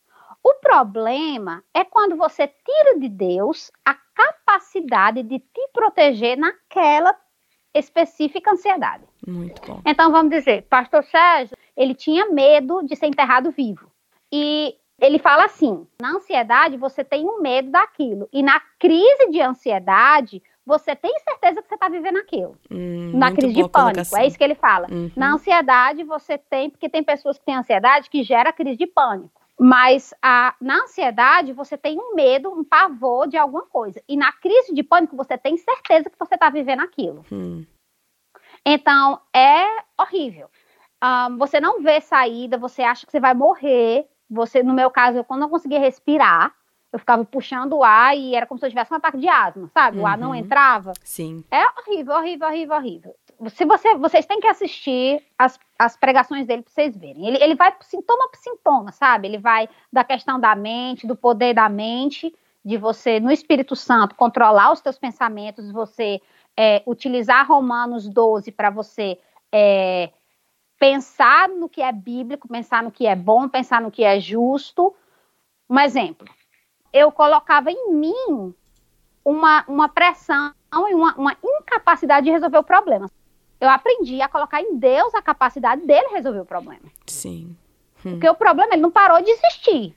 [0.43, 7.17] O problema é quando você tira de Deus a capacidade de te proteger naquela
[7.79, 9.05] específica ansiedade.
[9.27, 9.81] Muito bom.
[9.85, 13.91] Então vamos dizer, Pastor Sérgio, ele tinha medo de ser enterrado vivo.
[14.33, 19.41] E Ele fala assim: na ansiedade você tem um medo daquilo, e na crise de
[19.41, 22.57] ansiedade você tem certeza que você está vivendo aquilo.
[22.71, 24.19] Hum, na crise de pânico, colocação.
[24.19, 24.89] é isso que ele fala.
[24.91, 25.13] Uhum.
[25.15, 29.36] Na ansiedade você tem, porque tem pessoas que têm ansiedade que gera crise de pânico.
[29.59, 34.03] Mas a, na ansiedade você tem um medo, um pavor de alguma coisa.
[34.07, 37.25] E na crise de pânico você tem certeza que você está vivendo aquilo.
[37.33, 37.65] Hum.
[38.65, 39.65] Então é
[39.99, 40.51] horrível.
[41.03, 44.07] Um, você não vê saída, você acha que você vai morrer.
[44.29, 46.53] Você, no meu caso, eu quando não conseguia respirar,
[46.93, 49.69] eu ficava puxando o ar e era como se eu tivesse um ataque de asma,
[49.73, 49.99] sabe?
[49.99, 50.03] Uhum.
[50.03, 50.35] O ar não uhum.
[50.35, 50.93] entrava.
[51.03, 51.45] Sim.
[51.51, 53.17] É horrível, horrível, horrível, horrível.
[53.51, 57.27] Se você, vocês têm que assistir as, as pregações dele para vocês verem.
[57.27, 59.29] Ele, ele vai sintoma por sintoma, sabe?
[59.29, 64.15] Ele vai da questão da mente, do poder da mente, de você, no Espírito Santo,
[64.15, 66.21] controlar os teus pensamentos, você
[66.57, 69.19] é, utilizar Romanos 12 para você
[69.53, 70.11] é,
[70.79, 74.95] pensar no que é bíblico, pensar no que é bom, pensar no que é justo.
[75.69, 76.27] Um exemplo,
[76.93, 78.55] eu colocava em mim
[79.25, 83.11] uma, uma pressão e uma, uma incapacidade de resolver o problema.
[83.61, 86.85] Eu aprendi a colocar em Deus a capacidade dele resolver o problema.
[87.07, 87.57] Sim.
[88.05, 88.13] Hum.
[88.13, 89.97] Porque o problema, ele não parou de existir.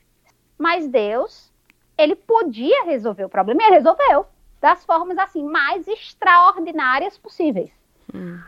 [0.58, 1.52] Mas Deus,
[1.98, 4.26] ele podia resolver o problema e ele resolveu.
[4.62, 7.72] Das formas, assim, mais extraordinárias possíveis.
[8.14, 8.40] Hum.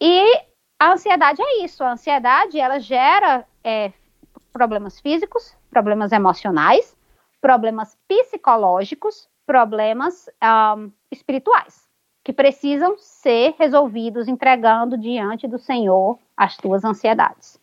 [0.00, 0.42] E
[0.78, 1.82] a ansiedade é isso.
[1.82, 3.92] A ansiedade, ela gera é,
[4.52, 6.96] problemas físicos, problemas emocionais,
[7.40, 10.28] problemas psicológicos, problemas
[10.76, 11.85] um, espirituais,
[12.26, 17.56] que precisam ser resolvidos entregando diante do Senhor as tuas ansiedades.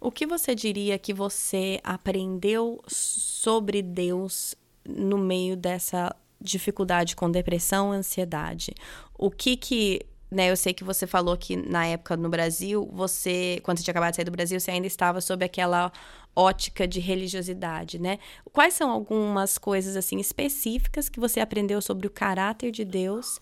[0.00, 4.54] O que você diria que você aprendeu sobre Deus
[4.88, 8.72] no meio dessa dificuldade com depressão, ansiedade?
[9.18, 13.58] O que que né, eu sei que você falou que na época no Brasil, você,
[13.64, 15.90] quando você tinha acabado de sair do Brasil, você ainda estava sob aquela
[16.36, 18.18] ótica de religiosidade, né?
[18.52, 23.40] Quais são algumas coisas assim específicas que você aprendeu sobre o caráter de Deus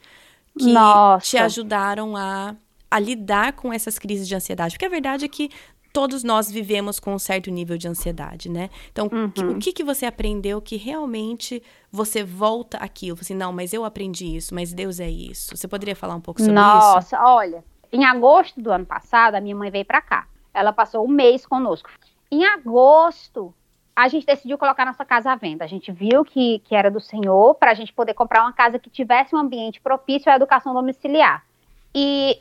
[0.59, 1.27] que Nossa.
[1.27, 2.55] te ajudaram a,
[2.91, 4.75] a lidar com essas crises de ansiedade?
[4.75, 5.51] Porque a verdade é que
[5.93, 8.71] todos nós vivemos com um certo nível de ansiedade, né?
[8.91, 9.57] Então, uhum.
[9.57, 13.19] o que, que você aprendeu que realmente você volta aquilo?
[13.21, 15.55] Assim, não, mas eu aprendi isso, mas Deus é isso.
[15.55, 17.15] Você poderia falar um pouco sobre Nossa, isso?
[17.15, 20.27] Nossa, olha, em agosto do ano passado, a minha mãe veio para cá.
[20.55, 21.91] Ela passou um mês conosco.
[22.33, 23.55] Em agosto,
[23.95, 25.66] a gente decidiu colocar nossa casa à venda.
[25.66, 28.79] A gente viu que, que era do Senhor para a gente poder comprar uma casa
[28.79, 31.45] que tivesse um ambiente propício à educação domiciliar.
[31.95, 32.40] E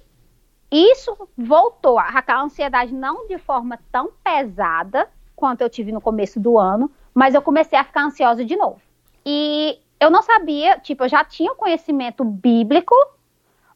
[0.71, 6.39] isso voltou a a ansiedade não de forma tão pesada quanto eu tive no começo
[6.39, 8.79] do ano, mas eu comecei a ficar ansiosa de novo.
[9.25, 12.95] E eu não sabia, tipo, eu já tinha conhecimento bíblico,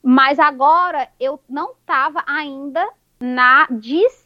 [0.02, 2.88] mas agora eu não estava ainda
[3.20, 4.25] na disciplina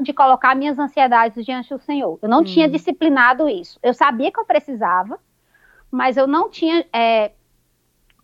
[0.00, 2.18] de colocar minhas ansiedades diante do Senhor.
[2.22, 2.44] Eu não hum.
[2.44, 3.78] tinha disciplinado isso.
[3.82, 5.18] Eu sabia que eu precisava,
[5.90, 7.32] mas eu não tinha é,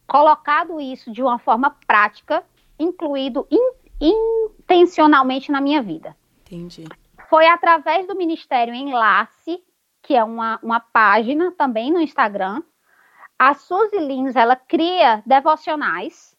[0.07, 2.43] colocado isso de uma forma prática
[2.79, 6.17] incluído in, intencionalmente na minha vida.
[6.47, 6.85] Entendi.
[7.29, 9.63] Foi através do Ministério Enlace,
[10.03, 12.63] que é uma, uma página também no Instagram.
[13.39, 16.37] A Suzy Lins, ela cria devocionais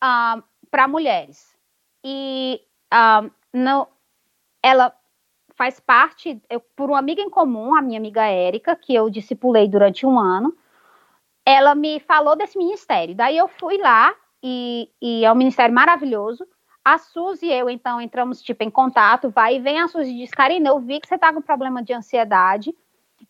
[0.00, 1.56] ah, para mulheres.
[2.04, 2.60] E
[2.92, 3.88] uh, no,
[4.62, 4.94] ela
[5.54, 9.68] faz parte, eu, por uma amiga em comum, a minha amiga Érica, que eu discipulei
[9.68, 10.56] durante um ano,
[11.44, 13.14] ela me falou desse ministério.
[13.14, 16.46] Daí eu fui lá e, e, é um ministério maravilhoso.
[16.84, 20.18] A Suzy e eu, então, entramos, tipo, em contato, vai e vem a Suzy e
[20.18, 22.74] diz, Karina, eu vi que você tá com problema de ansiedade,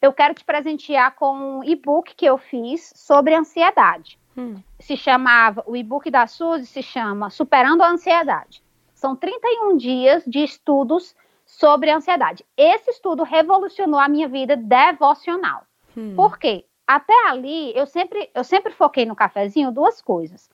[0.01, 4.19] eu quero te presentear com um e-book que eu fiz sobre ansiedade.
[4.37, 4.57] Hum.
[4.81, 8.63] Se chamava, o e-book da Suzy se chama Superando a Ansiedade.
[9.03, 11.13] São 31 dias de estudos
[11.45, 12.47] sobre ansiedade.
[12.57, 15.67] Esse estudo revolucionou a minha vida devocional.
[15.97, 16.15] Hum.
[16.15, 16.65] Por quê?
[16.87, 20.49] Até ali, eu sempre, eu sempre foquei no cafezinho duas coisas.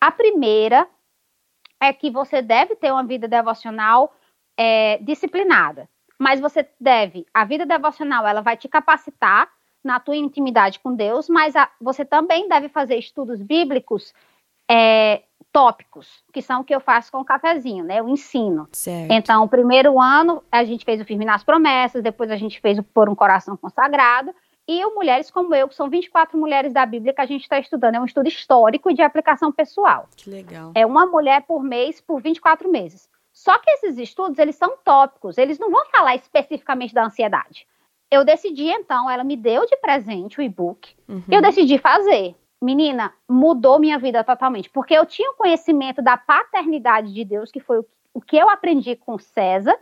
[0.00, 0.88] A primeira
[1.80, 4.14] é que você deve ter uma vida devocional
[4.56, 9.50] é, disciplinada, mas você deve, a vida devocional, ela vai te capacitar
[9.82, 14.14] na tua intimidade com Deus, mas a, você também deve fazer estudos bíblicos
[14.70, 18.02] é, tópicos, que são o que eu faço com o cafezinho, né?
[18.02, 18.68] O ensino.
[18.72, 19.10] Certo.
[19.10, 22.78] Então, o primeiro ano a gente fez o Firme nas Promessas, depois a gente fez
[22.78, 24.34] o Por um Coração Consagrado,
[24.68, 27.58] e o Mulheres Como Eu, que são 24 mulheres da Bíblia que a gente está
[27.58, 27.96] estudando.
[27.96, 30.08] É um estudo histórico e de aplicação pessoal.
[30.16, 30.70] Que legal.
[30.74, 33.08] É uma mulher por mês por 24 meses.
[33.32, 37.66] Só que esses estudos, eles são tópicos, eles não vão falar especificamente da ansiedade.
[38.10, 41.22] Eu decidi, então, ela me deu de presente o e-book, uhum.
[41.30, 42.34] eu decidi fazer.
[42.62, 47.60] Menina, mudou minha vida totalmente, porque eu tinha o conhecimento da paternidade de Deus, que
[47.60, 49.78] foi o que eu aprendi com César,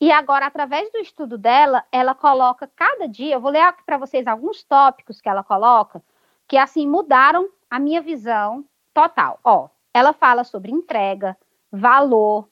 [0.00, 3.96] E agora, através do estudo dela, ela coloca cada dia, eu vou ler aqui para
[3.96, 6.02] vocês alguns tópicos que ela coloca,
[6.48, 9.38] que assim mudaram a minha visão total.
[9.44, 11.36] Ó, ela fala sobre entrega,
[11.70, 12.48] valor,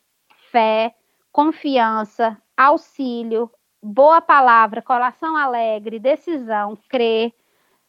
[0.51, 0.95] fé,
[1.33, 3.51] confiança, auxílio,
[3.83, 7.35] boa palavra, coração alegre, decisão, crer,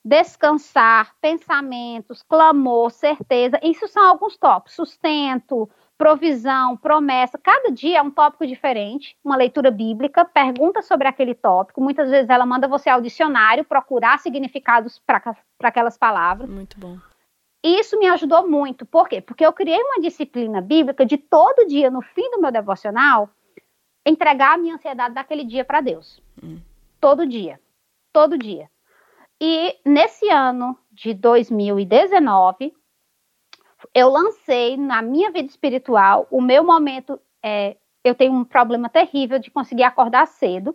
[0.03, 3.59] descansar, pensamentos, clamor, certeza.
[3.63, 4.75] Isso são alguns tópicos.
[4.75, 7.37] Sustento, provisão, promessa.
[7.37, 11.81] Cada dia é um tópico diferente, uma leitura bíblica, pergunta sobre aquele tópico.
[11.81, 16.49] Muitas vezes ela manda você ao dicionário procurar significados para aquelas palavras.
[16.49, 16.97] Muito bom.
[17.63, 18.85] Isso me ajudou muito.
[18.85, 19.21] Por quê?
[19.21, 23.29] Porque eu criei uma disciplina bíblica de todo dia, no fim do meu devocional,
[24.05, 26.21] entregar a minha ansiedade daquele dia para Deus.
[26.43, 26.59] Hum.
[26.99, 27.57] Todo dia.
[28.11, 28.69] Todo dia.
[29.45, 32.73] E nesse ano de 2019,
[33.93, 37.19] eu lancei na minha vida espiritual o meu momento.
[37.43, 37.75] É,
[38.05, 40.73] eu tenho um problema terrível de conseguir acordar cedo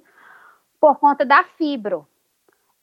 [0.78, 2.07] por conta da fibro.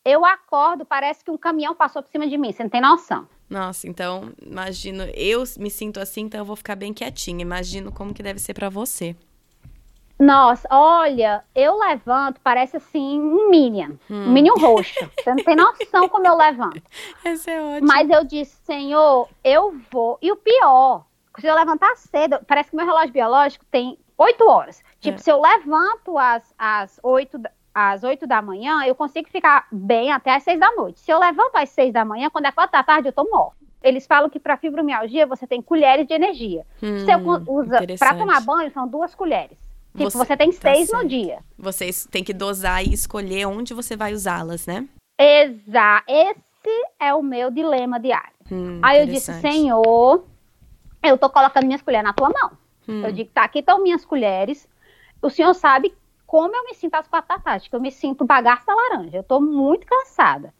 [0.03, 3.27] Eu acordo, parece que um caminhão passou por cima de mim, você não tem noção.
[3.47, 7.43] Nossa, então, imagino, eu me sinto assim, então eu vou ficar bem quietinha.
[7.43, 9.15] Imagino como que deve ser para você.
[10.17, 14.27] Nossa, olha, eu levanto, parece assim um Minion, hum.
[14.27, 15.09] um Minion roxo.
[15.19, 16.81] Você não tem noção como eu levanto.
[17.25, 17.87] Esse é ótimo.
[17.87, 20.17] Mas eu disse, Senhor, eu vou.
[20.21, 21.05] E o pior,
[21.37, 24.81] se eu levantar cedo, parece que meu relógio biológico tem oito horas.
[25.01, 25.21] Tipo, é.
[25.21, 27.41] se eu levanto às, às, 8,
[27.73, 31.01] às 8 da manhã, eu consigo ficar bem até às 6 da noite.
[31.01, 33.57] Se eu levanto às 6 da manhã, quando é 4 da tarde, eu tô morta.
[33.83, 36.65] Eles falam que para fibromialgia você tem colheres de energia.
[36.81, 39.64] Hum, se eu usa para tomar banho, são duas colheres.
[39.95, 41.03] Tipo, você, você tem tá seis certo.
[41.03, 41.39] no dia.
[41.57, 44.87] Vocês têm que dosar e escolher onde você vai usá-las, né?
[45.17, 46.05] Exato.
[46.09, 48.33] Esse é o meu dilema diário.
[48.51, 50.25] Hum, Aí eu disse, Senhor,
[51.01, 52.51] eu tô colocando minhas colheres na tua mão.
[52.87, 53.05] Hum.
[53.05, 54.67] Eu digo, tá, aqui estão minhas colheres.
[55.21, 55.95] O senhor sabe
[56.27, 59.17] como eu me sinto às quatro da tarde, que eu me sinto bagaço da laranja.
[59.17, 60.53] Eu tô muito cansada.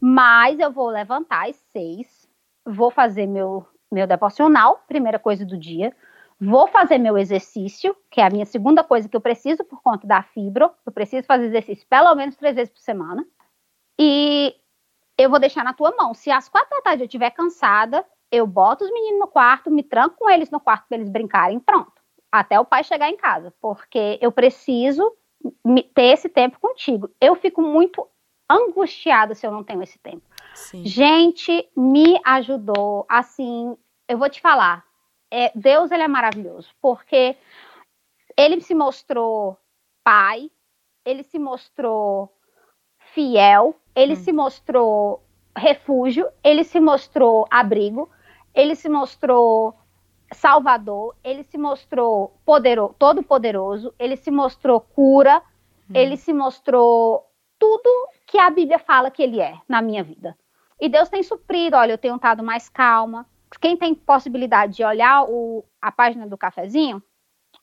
[0.00, 2.28] Mas eu vou levantar às seis,
[2.66, 5.94] vou fazer meu, meu devocional, primeira coisa do dia
[6.40, 10.06] Vou fazer meu exercício, que é a minha segunda coisa que eu preciso por conta
[10.06, 10.70] da fibro.
[10.86, 13.26] Eu preciso fazer exercício pelo menos três vezes por semana.
[13.98, 14.56] E
[15.18, 16.14] eu vou deixar na tua mão.
[16.14, 19.82] Se às quatro da tarde eu estiver cansada, eu boto os meninos no quarto, me
[19.82, 21.92] tranco com eles no quarto para eles brincarem, pronto.
[22.32, 25.12] Até o pai chegar em casa, porque eu preciso
[25.94, 27.10] ter esse tempo contigo.
[27.20, 28.06] Eu fico muito
[28.48, 30.22] angustiada se eu não tenho esse tempo.
[30.54, 30.86] Sim.
[30.86, 33.04] Gente, me ajudou.
[33.08, 33.76] Assim,
[34.08, 34.84] eu vou te falar,
[35.30, 37.36] é, Deus ele é maravilhoso, porque
[38.36, 39.56] ele se mostrou
[40.02, 40.50] pai,
[41.04, 42.34] ele se mostrou
[43.14, 44.16] fiel, ele hum.
[44.16, 45.22] se mostrou
[45.56, 48.08] refúgio, ele se mostrou abrigo,
[48.54, 49.74] ele se mostrou
[50.32, 55.42] salvador, ele se mostrou poderoso, todo poderoso, ele se mostrou cura,
[55.88, 55.92] hum.
[55.94, 57.26] ele se mostrou
[57.58, 60.36] tudo que a Bíblia fala que ele é na minha vida.
[60.80, 63.26] E Deus tem suprido, olha, eu tenho estado mais calma,
[63.58, 67.02] quem tem possibilidade de olhar o, a página do cafezinho,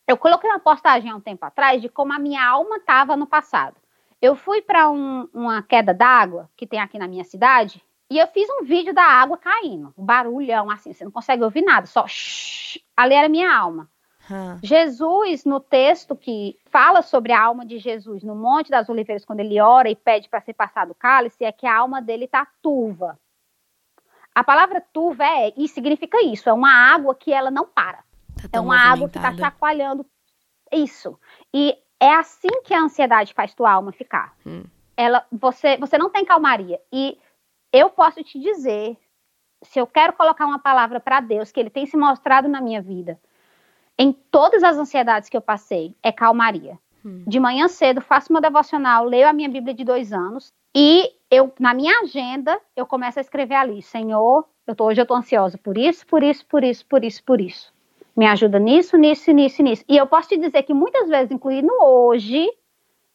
[0.07, 3.27] eu coloquei uma postagem há um tempo atrás de como a minha alma estava no
[3.27, 3.75] passado.
[4.21, 8.27] Eu fui para um, uma queda d'água que tem aqui na minha cidade e eu
[8.27, 12.07] fiz um vídeo da água caindo, um barulhão assim, você não consegue ouvir nada, só
[12.07, 13.89] shh, ali era minha alma.
[14.29, 14.57] Hum.
[14.61, 19.39] Jesus, no texto que fala sobre a alma de Jesus no Monte das Oliveiras, quando
[19.39, 22.45] ele ora e pede para ser passado o cálice, é que a alma dele está
[22.61, 23.17] turva.
[24.37, 28.03] A palavra turva é, e significa isso, é uma água que ela não para.
[28.39, 30.05] Tá é uma água que está chacoalhando.
[30.71, 31.19] Isso.
[31.51, 34.35] E é assim que a ansiedade faz tua alma ficar.
[34.45, 34.63] Hum.
[34.95, 36.79] Ela, você, você não tem calmaria.
[36.93, 37.17] E
[37.73, 38.95] eu posso te dizer,
[39.63, 42.79] se eu quero colocar uma palavra para Deus, que Ele tem se mostrado na minha
[42.79, 43.19] vida,
[43.97, 46.77] em todas as ansiedades que eu passei, é calmaria.
[47.03, 47.23] Hum.
[47.25, 51.51] De manhã cedo, faço meu devocional, leio a minha Bíblia de dois anos e eu,
[51.59, 55.57] na minha agenda, eu começo a escrever ali, Senhor, eu tô, hoje eu tô ansiosa
[55.57, 57.73] por isso, por isso, por isso, por isso, por isso.
[58.15, 59.83] Me ajuda nisso, nisso, nisso, nisso.
[59.89, 62.47] E eu posso te dizer que muitas vezes, incluindo hoje,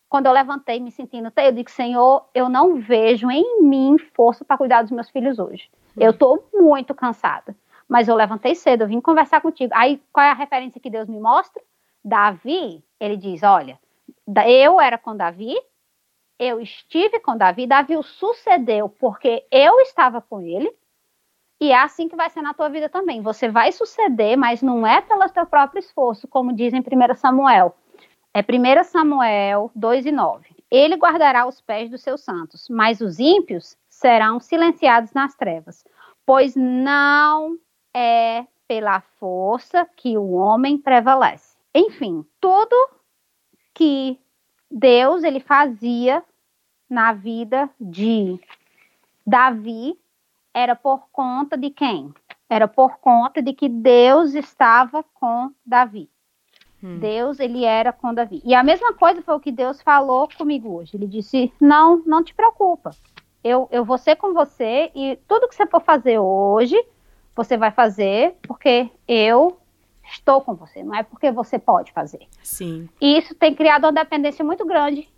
[0.09, 4.59] quando eu levantei me sentindo, eu digo, Senhor, eu não vejo em mim força para
[4.59, 5.71] cuidar dos meus filhos hoje.
[5.97, 7.55] Eu tô muito cansada.
[7.89, 9.73] Mas eu levantei cedo, eu vim conversar contigo.
[9.77, 11.63] Aí, qual é a referência que Deus me mostra?
[12.05, 13.79] Davi, ele diz, olha,
[14.45, 15.55] eu era com Davi,
[16.43, 20.73] eu estive com Davi, Davi o sucedeu porque eu estava com ele,
[21.61, 23.23] e é assim que vai ser na tua vida também.
[23.23, 27.77] Você vai suceder, mas não é pelo teu próprio esforço, como diz em 1 Samuel.
[28.35, 30.57] É 1 Samuel 2 e 9.
[30.69, 35.85] Ele guardará os pés dos seus santos, mas os ímpios serão silenciados nas trevas,
[36.27, 37.57] pois não
[37.95, 41.57] é pela força que o homem prevalece.
[41.73, 42.75] Enfim, tudo
[43.73, 44.19] que
[44.69, 46.25] Deus ele fazia
[46.93, 48.39] na vida de
[49.27, 49.99] Davi
[50.53, 52.13] era por conta de quem?
[52.51, 56.11] Era por conta de que Deus estava com Davi.
[56.85, 56.99] Hum.
[56.99, 58.43] Deus, ele era com Davi.
[58.45, 60.95] E a mesma coisa foi o que Deus falou comigo hoje.
[60.95, 62.91] Ele disse: Não, não te preocupa.
[63.43, 66.77] Eu, eu vou ser com você e tudo que você for fazer hoje,
[67.35, 69.57] você vai fazer porque eu
[70.05, 70.83] estou com você.
[70.83, 72.27] Não é porque você pode fazer.
[72.43, 72.87] Sim.
[73.01, 75.09] E isso tem criado uma dependência muito grande.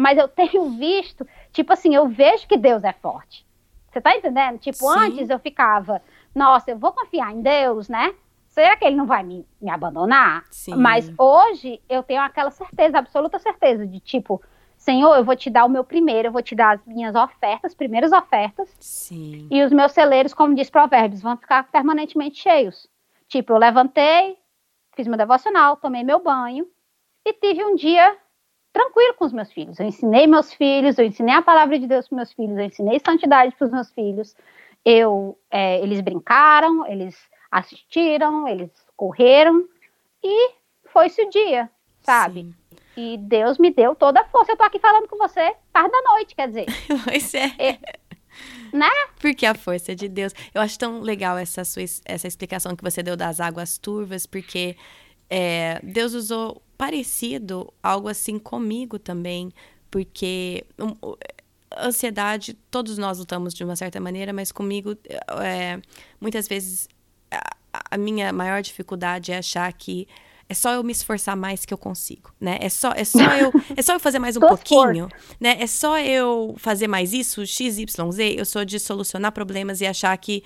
[0.00, 3.46] Mas eu tenho visto, tipo assim, eu vejo que Deus é forte.
[3.90, 4.58] Você tá entendendo?
[4.58, 4.98] Tipo, Sim.
[4.98, 6.00] antes eu ficava,
[6.34, 8.14] nossa, eu vou confiar em Deus, né?
[8.50, 10.44] será que ele não vai me, me abandonar?
[10.50, 10.74] Sim.
[10.74, 14.42] Mas hoje eu tenho aquela certeza, absoluta certeza, de tipo,
[14.76, 17.74] Senhor, eu vou te dar o meu primeiro, eu vou te dar as minhas ofertas,
[17.74, 18.74] primeiras ofertas.
[18.80, 19.46] Sim.
[19.50, 22.88] E os meus celeiros, como diz Provérbios, vão ficar permanentemente cheios.
[23.28, 24.36] Tipo, eu levantei,
[24.96, 26.66] fiz meu devocional, tomei meu banho
[27.24, 28.16] e tive um dia
[28.72, 29.78] tranquilo com os meus filhos.
[29.78, 33.00] Eu ensinei meus filhos, eu ensinei a palavra de Deus para meus filhos, eu ensinei
[33.04, 34.34] santidade para os meus filhos.
[34.84, 37.16] Eu, é, eles brincaram, eles
[37.50, 39.64] assistiram, eles correram
[40.22, 40.52] e
[40.92, 41.68] foi-se o dia,
[42.02, 42.42] sabe?
[42.42, 42.54] Sim.
[42.96, 44.52] E Deus me deu toda a força.
[44.52, 46.66] Eu tô aqui falando com você tarde da noite, quer dizer.
[47.04, 47.46] pois é.
[47.58, 47.78] é.
[48.72, 48.90] Né?
[49.20, 50.32] Porque a força é de Deus.
[50.54, 54.76] Eu acho tão legal essa sua essa explicação que você deu das águas turvas, porque
[55.30, 59.52] é, Deus usou parecido algo assim comigo também,
[59.90, 60.96] porque um,
[61.78, 64.96] ansiedade todos nós lutamos de uma certa maneira, mas comigo
[65.40, 65.80] é,
[66.20, 66.88] muitas vezes
[67.72, 70.08] a minha maior dificuldade é achar que
[70.48, 72.58] é só eu me esforçar mais que eu consigo, né?
[72.60, 75.08] É só, é só eu, é só eu fazer mais um pouquinho,
[75.38, 75.56] né?
[75.60, 78.34] É só eu fazer mais isso, x, y, z.
[78.36, 80.42] Eu sou de solucionar problemas e achar que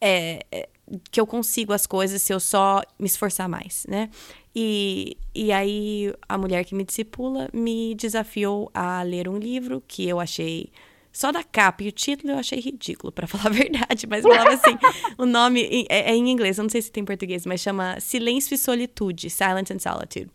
[0.00, 0.68] é, é,
[1.10, 4.10] que eu consigo as coisas se eu só me esforçar mais, né?
[4.54, 10.06] E, e aí a mulher que me discipula me desafiou a ler um livro que
[10.06, 10.70] eu achei
[11.10, 14.50] só da capa e o título eu achei ridículo, para falar a verdade, mas falava
[14.50, 14.78] assim,
[15.18, 17.98] o nome é, é, em inglês, eu não sei se tem em português, mas chama
[18.00, 20.30] Silêncio e Solitude, Silence and Solitude.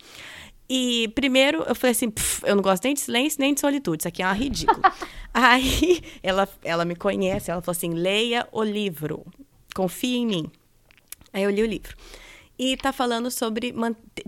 [0.69, 2.11] E primeiro eu falei assim,
[2.43, 4.93] eu não gosto nem de silêncio nem de solitude, isso aqui é uma ridícula.
[5.33, 9.23] Aí ela, ela me conhece, ela falou assim: leia o livro,
[9.77, 10.51] confia em mim.
[11.31, 11.95] Aí eu li o livro.
[12.57, 13.71] E tá falando sobre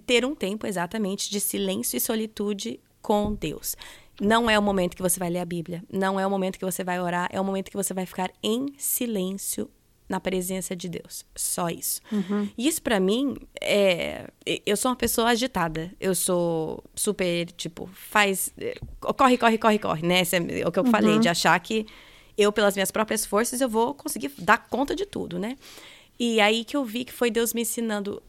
[0.06, 3.76] ter um tempo exatamente de silêncio e solitude com Deus.
[4.22, 6.66] Não é o momento que você vai ler a Bíblia, não é o momento que
[6.66, 9.70] você vai orar, é o momento que você vai ficar em silêncio
[10.08, 11.26] na presença de Deus.
[11.36, 12.02] Só isso.
[12.12, 12.50] Uhum.
[12.58, 14.28] Isso para mim é.
[14.66, 15.91] Eu sou uma pessoa agitada.
[16.00, 18.54] Eu sou super, tipo, faz.
[19.00, 20.22] Corre, corre, corre, corre, né?
[20.22, 20.91] Esse é o que eu uhum.
[20.91, 21.86] falei, de achar que
[22.42, 25.58] eu, pelas minhas próprias forças, eu vou conseguir dar conta de tudo, né?
[26.20, 28.22] E aí que eu vi que foi Deus me ensinando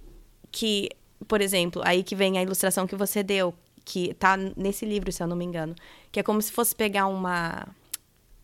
[0.51, 0.91] que,
[1.29, 3.55] por exemplo, aí que vem a ilustração que você deu,
[3.85, 5.75] que tá nesse livro, se eu não me engano,
[6.11, 7.69] que é como se fosse pegar uma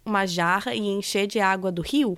[0.04, 2.16] uma jarra e encher de água do rio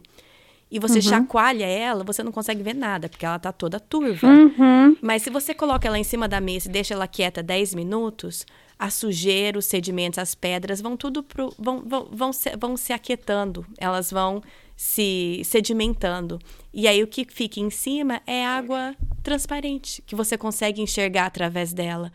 [0.71, 1.03] e você uhum.
[1.03, 4.27] chacoalha ela, você não consegue ver nada, porque ela tá toda turva.
[4.27, 4.97] Uhum.
[5.01, 8.47] Mas se você coloca ela em cima da mesa e deixa ela quieta 10 minutos,
[8.79, 12.93] a sujeira, os sedimentos, as pedras vão tudo pro, vão, vão, vão, se, vão se
[12.93, 14.43] aquietando, elas vão
[14.77, 16.39] se sedimentando.
[16.73, 21.73] E aí o que fica em cima é água transparente, que você consegue enxergar através
[21.73, 22.13] dela.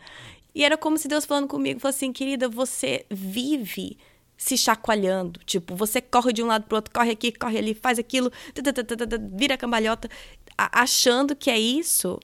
[0.54, 3.98] E era como se Deus falando comigo, falou assim, querida, você vive
[4.36, 7.98] se chacoalhando, tipo, você corre de um lado pro outro, corre aqui, corre ali, faz
[7.98, 8.32] aquilo,
[9.32, 10.08] vira cambalhota,
[10.56, 12.18] achando que é isso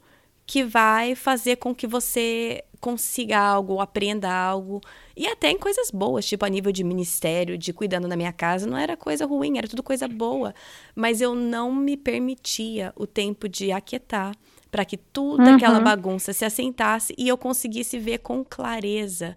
[0.47, 4.81] que vai fazer com que você consiga algo, aprenda algo,
[5.17, 8.67] e até em coisas boas, tipo a nível de ministério, de cuidando na minha casa,
[8.67, 10.55] não era coisa ruim, era tudo coisa boa,
[10.95, 14.35] mas eu não me permitia o tempo de aquietar,
[14.71, 15.57] para que tudo uhum.
[15.57, 19.37] aquela bagunça se assentasse e eu conseguisse ver com clareza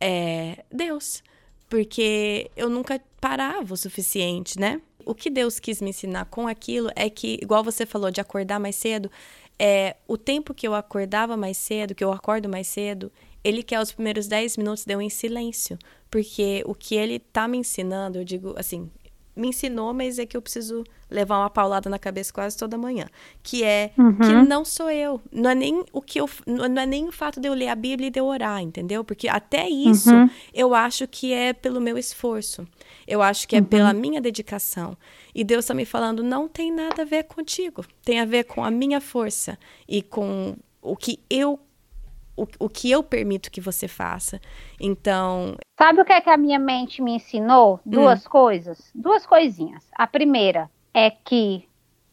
[0.00, 1.22] é, Deus.
[1.68, 4.80] Porque eu nunca parava o suficiente, né?
[5.06, 8.60] O que Deus quis me ensinar com aquilo é que, igual você falou de acordar
[8.60, 9.10] mais cedo,
[9.64, 13.12] é, o tempo que eu acordava mais cedo, que eu acordo mais cedo,
[13.44, 15.78] ele quer os primeiros 10 minutos de eu em silêncio.
[16.10, 18.90] Porque o que ele tá me ensinando, eu digo assim,
[19.36, 23.06] me ensinou, mas é que eu preciso levar uma paulada na cabeça quase toda manhã,
[23.40, 24.16] que é uhum.
[24.16, 27.40] que não sou eu, não é nem o que eu, não é nem o fato
[27.40, 29.04] de eu ler a Bíblia e de eu orar, entendeu?
[29.04, 30.28] Porque até isso uhum.
[30.52, 32.66] eu acho que é pelo meu esforço.
[33.06, 33.64] Eu acho que é uhum.
[33.64, 34.96] pela minha dedicação.
[35.34, 37.84] E Deus está me falando, não tem nada a ver contigo.
[38.04, 41.58] Tem a ver com a minha força e com o que eu
[42.36, 44.40] o, o que eu permito que você faça.
[44.80, 45.56] Então.
[45.78, 47.80] Sabe o que é que a minha mente me ensinou?
[47.84, 48.30] Duas hum.
[48.30, 48.90] coisas.
[48.94, 49.84] Duas coisinhas.
[49.94, 51.68] A primeira é que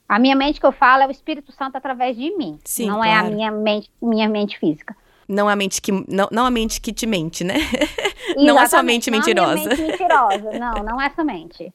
[0.08, 2.60] a minha mente que eu falo é o Espírito Santo através de mim.
[2.66, 3.12] Sim, não claro.
[3.12, 4.96] é a minha mente, minha mente física.
[5.30, 7.54] Não a mente que, não, não a mente que te mente, né?
[8.36, 9.56] não a sua mente mentirosa.
[9.56, 11.72] Não mente mentirosa, não, não é somente.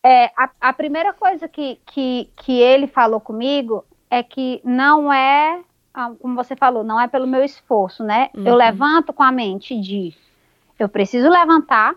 [0.00, 5.60] É, a, a primeira coisa que, que, que ele falou comigo é que não é,
[5.92, 8.30] ah, como você falou, não é pelo meu esforço, né?
[8.32, 8.46] Uhum.
[8.46, 10.14] Eu levanto com a mente de
[10.78, 11.94] eu preciso levantar,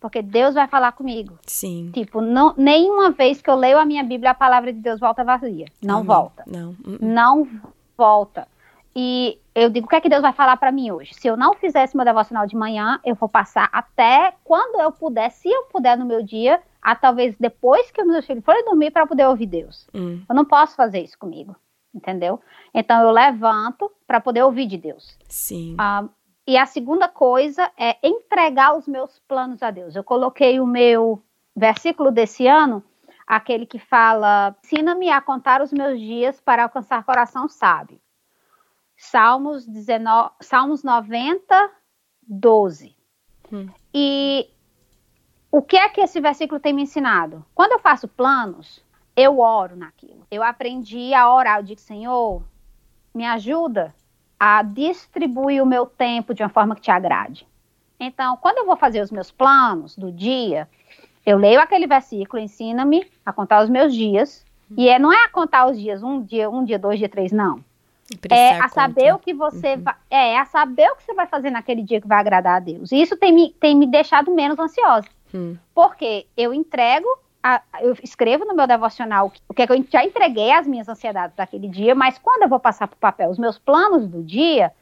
[0.00, 1.38] porque Deus vai falar comigo.
[1.46, 1.90] Sim.
[1.92, 5.24] Tipo, não, nenhuma vez que eu leio a minha Bíblia, a palavra de Deus volta
[5.24, 5.66] vazia.
[5.82, 6.06] Não Amém.
[6.06, 6.44] volta.
[6.46, 6.70] Não.
[6.70, 6.98] Uh -uh.
[7.00, 7.48] Não
[7.96, 8.46] volta.
[8.94, 11.14] E eu digo, o que é que Deus vai falar para mim hoje?
[11.14, 15.30] Se eu não fizesse meu devocional de manhã, eu vou passar até quando eu puder,
[15.30, 18.90] se eu puder no meu dia, a talvez depois que os meus filhos forem dormir
[18.90, 19.86] para poder ouvir Deus.
[19.94, 20.22] Hum.
[20.28, 21.54] Eu não posso fazer isso comigo,
[21.94, 22.40] entendeu?
[22.74, 25.16] Então eu levanto para poder ouvir de Deus.
[25.28, 25.76] Sim.
[25.78, 26.04] Ah,
[26.46, 29.94] e a segunda coisa é entregar os meus planos a Deus.
[29.94, 31.22] Eu coloquei o meu
[31.54, 32.82] versículo desse ano,
[33.26, 38.00] aquele que fala: Ensina-me a contar os meus dias para alcançar coração sábio.
[39.00, 41.70] Salmos, 19, Salmos 90,
[42.22, 42.94] 12.
[43.50, 43.66] Hum.
[43.94, 44.46] E
[45.50, 47.42] o que é que esse versículo tem me ensinado?
[47.54, 48.84] Quando eu faço planos,
[49.16, 50.26] eu oro naquilo.
[50.30, 51.60] Eu aprendi a orar.
[51.60, 52.42] Eu digo, Senhor,
[53.14, 53.94] me ajuda
[54.38, 57.48] a distribuir o meu tempo de uma forma que te agrade.
[57.98, 60.68] Então, quando eu vou fazer os meus planos do dia,
[61.24, 64.44] eu leio aquele versículo, ensina-me a contar os meus dias.
[64.76, 67.32] E é, não é a contar os dias, um dia, um dia, dois dias, três,
[67.32, 67.64] não
[68.28, 69.82] é a saber o que você uhum.
[69.82, 72.60] vai, é, a saber o que você vai fazer naquele dia que vai agradar a
[72.60, 72.90] Deus.
[72.90, 75.06] E isso tem me, tem me deixado menos ansiosa.
[75.32, 75.56] Hum.
[75.74, 77.06] Porque eu entrego,
[77.42, 80.88] a, eu escrevo no meu devocional o que, é que eu já entreguei as minhas
[80.88, 84.22] ansiedades daquele dia, mas quando eu vou passar para o papel os meus planos do
[84.22, 84.72] dia,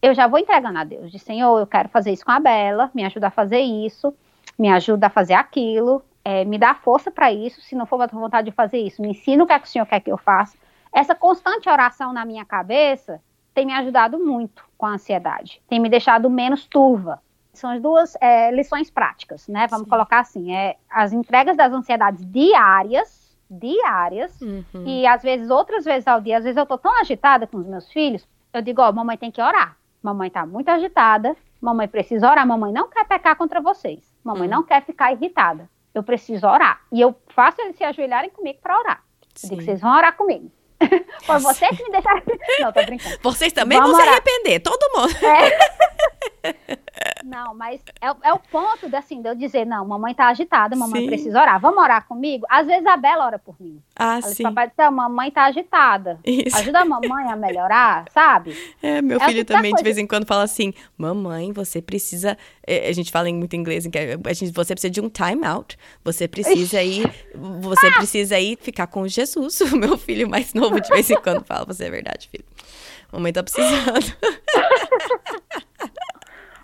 [0.00, 1.10] eu já vou entregando a Deus.
[1.10, 4.14] De Senhor, eu quero fazer isso com a Bela, me ajuda a fazer isso,
[4.56, 7.60] me ajuda a fazer aquilo, é, me dá força para isso.
[7.62, 9.66] Se não for a tua vontade de fazer isso, me ensina o que é que
[9.66, 10.56] o Senhor quer que eu faça
[10.92, 13.20] essa constante oração na minha cabeça
[13.54, 17.20] tem me ajudado muito com a ansiedade, tem me deixado menos turva.
[17.52, 19.66] São as duas é, lições práticas, né?
[19.68, 19.90] Vamos Sim.
[19.90, 24.84] colocar assim: é, as entregas das ansiedades diárias, diárias, uhum.
[24.86, 26.38] e às vezes outras vezes ao dia.
[26.38, 29.30] Às vezes eu tô tão agitada com os meus filhos, eu digo: Ó, mamãe tem
[29.30, 29.76] que orar.
[30.02, 32.46] Mamãe tá muito agitada, mamãe precisa orar.
[32.46, 34.54] Mamãe não quer pecar contra vocês, mamãe uhum.
[34.54, 35.68] não quer ficar irritada.
[35.92, 36.80] Eu preciso orar.
[36.92, 39.02] E eu faço eles se ajoelharem comigo para orar.
[39.42, 40.50] Eu digo: vocês vão orar comigo.
[41.22, 42.22] Foi você que me deixaram.
[42.60, 43.18] Não, tô brincando.
[43.22, 45.14] Vocês também Vamos vão se arrepender, todo mundo.
[45.24, 45.58] É.
[47.24, 50.74] Não, mas é, é, o ponto de, assim, de eu dizer, não, mamãe tá agitada,
[50.74, 51.06] mamãe sim.
[51.06, 51.60] precisa orar.
[51.60, 52.46] Vamos orar comigo?
[52.48, 53.80] Às vezes a Bela ora por mim.
[53.94, 54.42] Ah, Ela sim.
[54.42, 56.18] Papai diz, mamãe tá agitada.
[56.24, 56.56] Isso.
[56.56, 58.56] Ajuda a mamãe a melhorar, sabe?
[58.82, 62.36] É, meu é filho também de vez em quando fala assim, mamãe, você precisa...
[62.66, 65.78] É, a gente fala em muito inglês, a gente, você precisa de um time out.
[66.04, 67.10] Você precisa ir...
[67.60, 67.92] Você ah!
[67.92, 69.60] precisa ir ficar com Jesus.
[69.70, 72.44] O meu filho mais novo de vez em quando fala, você é verdade, filho.
[73.12, 74.16] Mamãe tá precisando.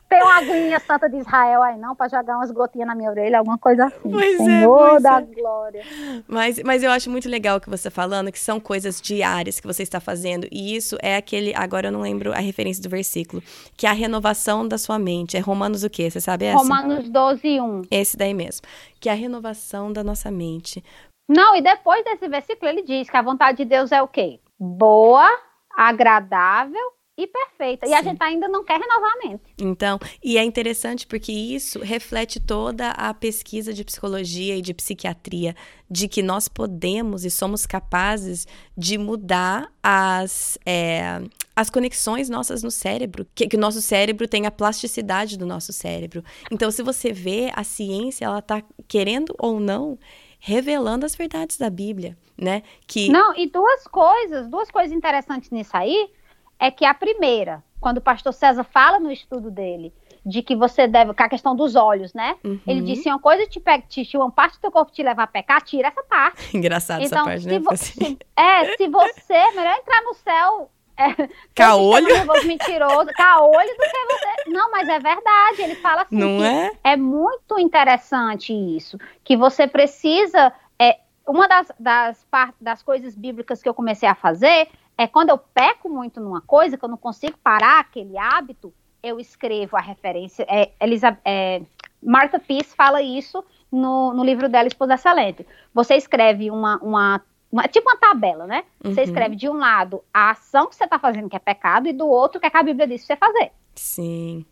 [0.08, 3.38] Tem uma aguinha santa de Israel aí não, para jogar umas gotinhas na minha orelha,
[3.38, 4.10] alguma coisa assim.
[4.10, 5.22] Pois é, Senhor é, da é.
[5.22, 5.84] glória.
[6.28, 9.58] Mas, mas eu acho muito legal o que você está falando, que são coisas diárias
[9.58, 10.46] que você está fazendo.
[10.52, 13.42] E isso é aquele, agora eu não lembro a referência do versículo,
[13.76, 15.36] que é a renovação da sua mente.
[15.36, 16.08] É Romanos o quê?
[16.08, 16.58] Você sabe essa?
[16.58, 17.82] Romanos 12, 1.
[17.90, 18.64] Esse daí mesmo.
[19.00, 20.84] Que é a renovação da nossa mente.
[21.28, 24.38] Não, e depois desse versículo ele diz que a vontade de Deus é o quê?
[24.58, 25.28] Boa,
[25.76, 27.86] agradável e perfeita.
[27.86, 27.92] Sim.
[27.92, 29.42] E a gente ainda não quer renovar a mente.
[29.58, 35.56] Então, e é interessante porque isso reflete toda a pesquisa de psicologia e de psiquiatria
[35.90, 38.46] de que nós podemos e somos capazes
[38.76, 41.22] de mudar as, é,
[41.54, 45.72] as conexões nossas no cérebro, que, que o nosso cérebro tem a plasticidade do nosso
[45.72, 46.22] cérebro.
[46.50, 49.98] Então, se você vê, a ciência, ela está querendo ou não
[50.38, 52.62] revelando as verdades da Bíblia, né?
[52.86, 56.10] Que Não, e duas coisas, duas coisas interessantes nisso aí
[56.58, 59.92] é que a primeira, quando o pastor César fala no estudo dele,
[60.26, 62.36] de que você deve, com a questão dos olhos, né?
[62.42, 62.58] Uhum.
[62.66, 65.28] Ele disse: uma coisa te pega, te, uma parte do teu corpo te levar a
[65.28, 66.50] pecar, tira essa parte.
[66.56, 67.76] Engraçado então, essa parte, né?
[67.76, 70.70] Se, é, se você, melhor entrar no céu.
[70.98, 72.06] É, Caolho?
[72.44, 74.50] mentiroso, caolho do que você.
[74.50, 75.62] Não, mas é verdade.
[75.62, 76.16] Ele fala assim.
[76.16, 76.72] Não é?
[76.82, 78.98] É muito interessante isso.
[79.22, 80.52] Que você precisa.
[80.78, 82.26] É, uma das, das,
[82.60, 84.68] das coisas bíblicas que eu comecei a fazer
[84.98, 88.72] é quando eu peco muito numa coisa, que eu não consigo parar aquele hábito,
[89.02, 90.46] eu escrevo a referência.
[90.48, 91.62] É, Elisa, é,
[92.02, 95.46] Martha Peace fala isso no, no livro dela, Esposa Excelente.
[95.74, 97.22] Você escreve uma, uma,
[97.52, 98.64] uma tipo uma tabela, né?
[98.84, 98.94] Uhum.
[98.94, 101.92] Você escreve de um lado a ação que você está fazendo, que é pecado, e
[101.92, 103.52] do outro, o que, é que a Bíblia diz pra você fazer.
[103.74, 104.46] Sim.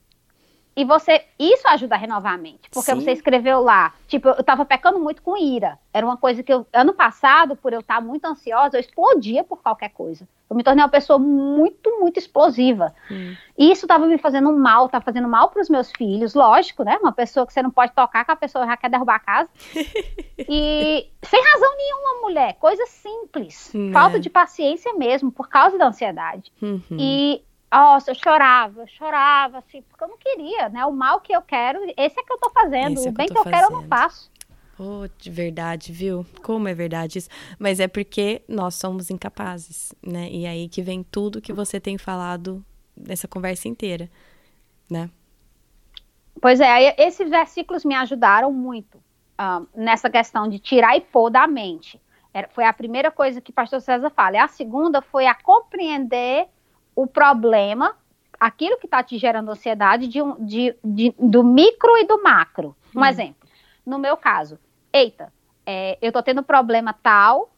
[0.77, 1.25] E você.
[1.39, 2.69] Isso ajuda a renovar a mente.
[2.71, 3.01] Porque Sim.
[3.01, 3.93] você escreveu lá.
[4.09, 5.79] Tipo, eu tava pecando muito com ira.
[5.93, 6.67] Era uma coisa que eu.
[6.73, 10.29] Ano passado, por eu estar muito ansiosa, eu explodia por qualquer coisa.
[10.51, 12.95] Eu me tornei uma pessoa muito, muito explosiva.
[13.11, 13.35] Hum.
[13.57, 16.99] E isso tava me fazendo mal, tava fazendo mal para os meus filhos, lógico, né?
[17.01, 19.49] Uma pessoa que você não pode tocar, que a pessoa já quer derrubar a casa.
[20.39, 22.55] e sem razão nenhuma, mulher.
[22.59, 23.71] Coisa simples.
[23.75, 24.21] Hum, falta é.
[24.21, 26.53] de paciência mesmo, por causa da ansiedade.
[26.61, 26.83] Uhum.
[26.91, 30.85] E nossa, eu chorava, eu chorava, assim, porque eu não queria, né?
[30.87, 33.05] O mal que eu quero, esse é que eu tô fazendo.
[33.05, 34.31] É o bem que eu, que eu quero, eu não faço.
[34.79, 36.27] Oh, de verdade, viu?
[36.43, 37.29] Como é verdade isso?
[37.59, 40.29] Mas é porque nós somos incapazes, né?
[40.31, 42.65] E aí que vem tudo que você tem falado
[42.97, 44.11] nessa conversa inteira,
[44.91, 45.11] né?
[46.41, 51.47] Pois é, esses versículos me ajudaram muito uh, nessa questão de tirar e pôr da
[51.47, 52.01] mente.
[52.33, 54.37] Era, foi a primeira coisa que o pastor César fala.
[54.37, 56.49] E a segunda foi a compreender
[56.95, 57.97] o problema,
[58.39, 62.77] aquilo que está te gerando ansiedade, de de, de, do micro e do macro.
[62.95, 63.05] Um hum.
[63.05, 63.49] exemplo.
[63.85, 64.59] No meu caso,
[64.93, 65.33] eita,
[65.67, 67.51] é, eu estou tendo problema tal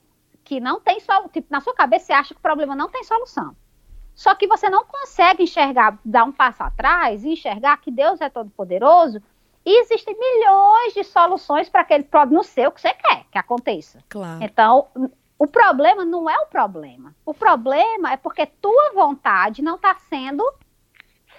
[0.43, 1.29] que não tem solução.
[1.29, 3.55] Tipo, na sua cabeça você acha que o problema não tem solução.
[4.15, 8.31] Só que você não consegue enxergar, dar um passo atrás e enxergar que Deus é
[8.31, 9.21] todo poderoso
[9.65, 13.99] e existem milhões de soluções para aquele problema no seu que você quer que aconteça.
[14.09, 14.43] Claro.
[14.43, 14.87] Então,
[15.39, 17.15] o problema não é o problema.
[17.25, 20.43] O problema é porque tua vontade não está sendo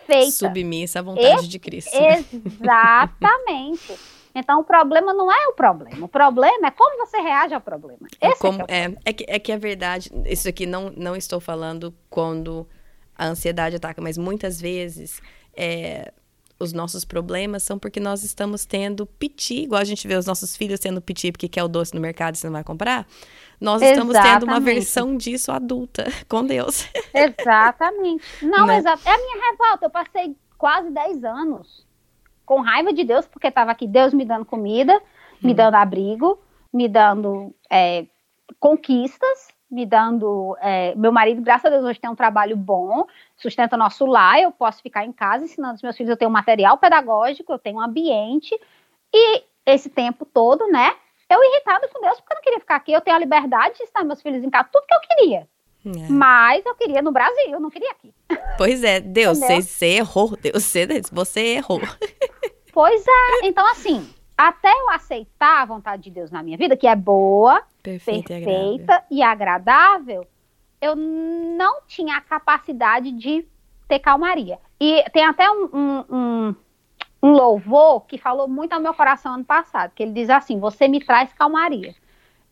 [0.05, 0.31] feita.
[0.31, 1.95] Submissa à vontade de Cristo.
[1.95, 3.97] Exatamente.
[4.33, 6.05] Então, o problema não é o problema.
[6.05, 8.07] O problema é como você reage ao problema.
[8.21, 10.11] É, como, é, é, é, que, é que é verdade.
[10.25, 12.67] Isso aqui não, não estou falando quando
[13.15, 15.19] a ansiedade ataca, mas muitas vezes
[15.55, 16.13] é,
[16.59, 20.55] os nossos problemas são porque nós estamos tendo piti, igual a gente vê os nossos
[20.55, 23.07] filhos tendo piti porque quer o doce no mercado e você não vai comprar.
[23.59, 26.87] Nós estamos tendo uma versão disso adulta com Deus.
[27.13, 28.23] Exatamente.
[28.45, 28.77] Não, né?
[28.77, 29.01] exato.
[29.05, 29.85] É a minha revolta.
[29.85, 31.85] Eu passei quase 10 anos
[32.45, 35.47] com raiva de Deus, porque estava aqui Deus me dando comida, hum.
[35.47, 36.39] me dando abrigo,
[36.73, 38.05] me dando é,
[38.59, 40.55] conquistas, me dando.
[40.61, 43.05] É, meu marido, graças a Deus, hoje tem um trabalho bom,
[43.35, 46.77] sustenta nosso lar, eu posso ficar em casa ensinando os meus filhos, eu tenho material
[46.77, 48.57] pedagógico, eu tenho um ambiente,
[49.13, 50.95] e esse tempo todo, né?
[51.29, 52.91] Eu irritada com Deus porque eu não queria ficar aqui.
[52.91, 55.47] Eu tenho a liberdade de estar meus filhos em casa, tudo que eu queria.
[55.85, 56.09] É.
[56.09, 58.13] Mas eu queria no Brasil, eu não queria aqui.
[58.57, 60.35] Pois é, Deus, você, você errou.
[60.37, 61.79] Deus, você, você errou.
[62.73, 63.47] Pois é.
[63.47, 64.07] Então, assim,
[64.37, 68.45] até eu aceitar a vontade de Deus na minha vida, que é boa, perfeita, perfeita
[68.45, 69.07] e, agradável.
[69.11, 70.27] e agradável,
[70.79, 73.47] eu não tinha a capacidade de
[73.87, 74.59] ter calmaria.
[74.79, 76.55] E tem até um, um, um
[77.21, 80.87] um louvor que falou muito ao meu coração ano passado, que ele diz assim: Você
[80.87, 81.95] me traz calmaria.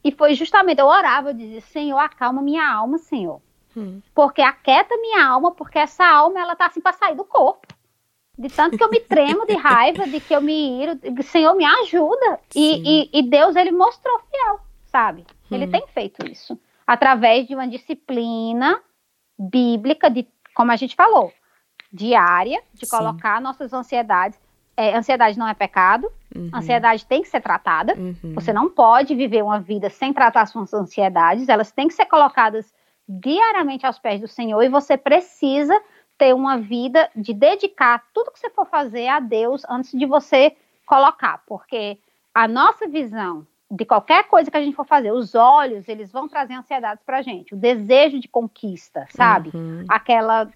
[0.04, 3.42] E foi justamente, eu orava, eu dizia: Senhor, acalma minha alma, Senhor.
[3.76, 4.02] Hum.
[4.14, 7.68] Porque aquieta minha alma, porque essa alma, ela tá assim para sair do corpo.
[8.38, 11.64] De tanto que eu me tremo de raiva, de que eu me iro, Senhor, me
[11.64, 12.40] ajuda.
[12.54, 15.26] E, e, e, Deus, ele mostrou fiel, sabe?
[15.50, 15.72] Ele hum.
[15.72, 16.60] tem feito isso.
[16.86, 18.80] Através de uma disciplina
[19.40, 21.32] bíblica, de, como a gente falou,
[21.92, 22.98] diária, de Sim.
[22.98, 24.40] colocar nossas ansiedades
[24.78, 26.50] é, ansiedade não é pecado, uhum.
[26.54, 27.96] ansiedade tem que ser tratada.
[27.98, 28.34] Uhum.
[28.34, 32.74] Você não pode viver uma vida sem tratar suas ansiedades, elas têm que ser colocadas
[33.08, 35.80] diariamente aos pés do Senhor e você precisa
[36.18, 40.56] ter uma vida de dedicar tudo que você for fazer a Deus antes de você
[40.86, 41.98] colocar, porque
[42.34, 46.28] a nossa visão de qualquer coisa que a gente for fazer, os olhos, eles vão
[46.28, 49.52] trazer ansiedades pra gente, o desejo de conquista, sabe?
[49.54, 49.86] Uhum.
[49.90, 50.50] Aquela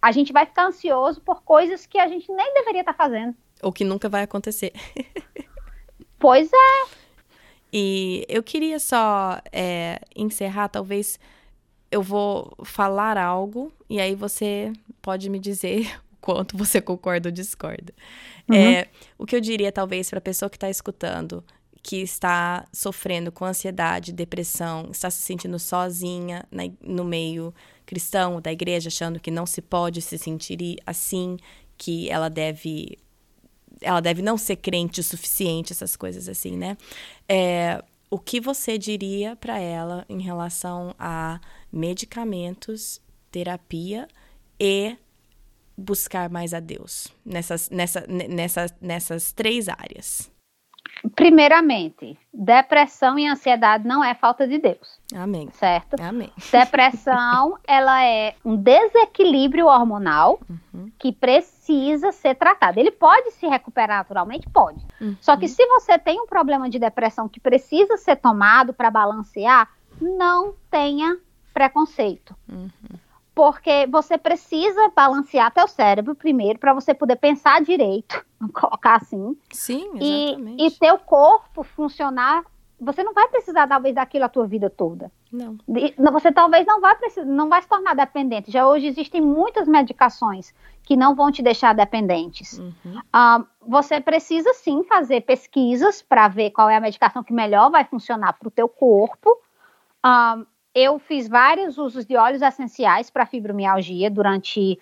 [0.00, 3.34] a gente vai ficar ansioso por coisas que a gente nem deveria estar tá fazendo.
[3.62, 4.72] Ou que nunca vai acontecer.
[6.18, 6.86] pois é.
[7.72, 11.18] E eu queria só é, encerrar, talvez
[11.90, 17.32] eu vou falar algo e aí você pode me dizer o quanto você concorda ou
[17.32, 17.92] discorda.
[18.48, 18.56] Uhum.
[18.56, 18.88] É,
[19.18, 21.42] o que eu diria, talvez, para a pessoa que está escutando,
[21.82, 28.50] que está sofrendo com ansiedade, depressão, está se sentindo sozinha na, no meio cristão da
[28.52, 31.36] igreja, achando que não se pode se sentir assim,
[31.76, 32.98] que ela deve
[33.84, 36.76] ela deve não ser crente o suficiente, essas coisas assim, né?
[37.28, 41.40] É, o que você diria para ela em relação a
[41.72, 44.08] medicamentos, terapia
[44.58, 44.96] e
[45.76, 50.30] buscar mais a Deus nessas, nessa, nessa, nessas três áreas?
[51.14, 54.98] Primeiramente, depressão e ansiedade não é falta de Deus.
[55.14, 55.50] Amém.
[55.52, 56.00] Certo?
[56.00, 56.30] Amém.
[56.50, 60.90] Depressão, ela é um desequilíbrio hormonal uhum.
[60.98, 61.53] que precisa
[62.12, 62.78] ser tratado.
[62.78, 64.48] Ele pode se recuperar naturalmente?
[64.50, 64.84] Pode.
[65.00, 65.16] Uhum.
[65.20, 69.68] Só que se você tem um problema de depressão que precisa ser tomado para balancear,
[70.00, 71.18] não tenha
[71.52, 72.34] preconceito.
[72.50, 72.70] Uhum.
[73.34, 79.36] porque você precisa balancear teu cérebro primeiro para você poder pensar direito, colocar assim.
[79.50, 80.62] Sim, exatamente.
[80.62, 82.44] E, e teu corpo funcionar.
[82.80, 85.10] Você não vai precisar talvez daquilo a tua vida toda.
[85.34, 85.58] Não.
[86.12, 88.52] Você talvez não vai precisar, não vai se tornar dependente.
[88.52, 90.54] Já hoje existem muitas medicações
[90.84, 92.58] que não vão te deixar dependentes.
[92.58, 92.98] Uhum.
[92.98, 97.84] Uh, você precisa sim fazer pesquisas para ver qual é a medicação que melhor vai
[97.84, 99.30] funcionar para o teu corpo.
[100.06, 104.80] Uh, eu fiz vários usos de óleos essenciais para fibromialgia durante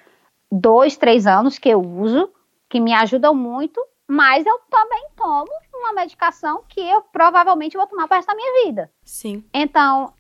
[0.51, 2.31] dois, três anos que eu uso,
[2.69, 8.07] que me ajudam muito, mas eu também tomo uma medicação que eu provavelmente vou tomar
[8.07, 8.91] para resto da minha vida.
[9.03, 9.45] Sim.
[9.53, 10.13] Então,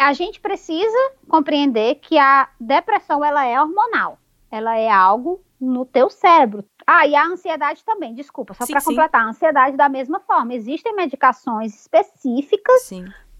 [0.00, 4.18] a gente precisa compreender que a depressão ela é hormonal.
[4.50, 6.64] Ela é algo no teu cérebro.
[6.86, 10.54] Ah, e a ansiedade também, desculpa, só para completar, a ansiedade da mesma forma.
[10.54, 12.90] Existem medicações específicas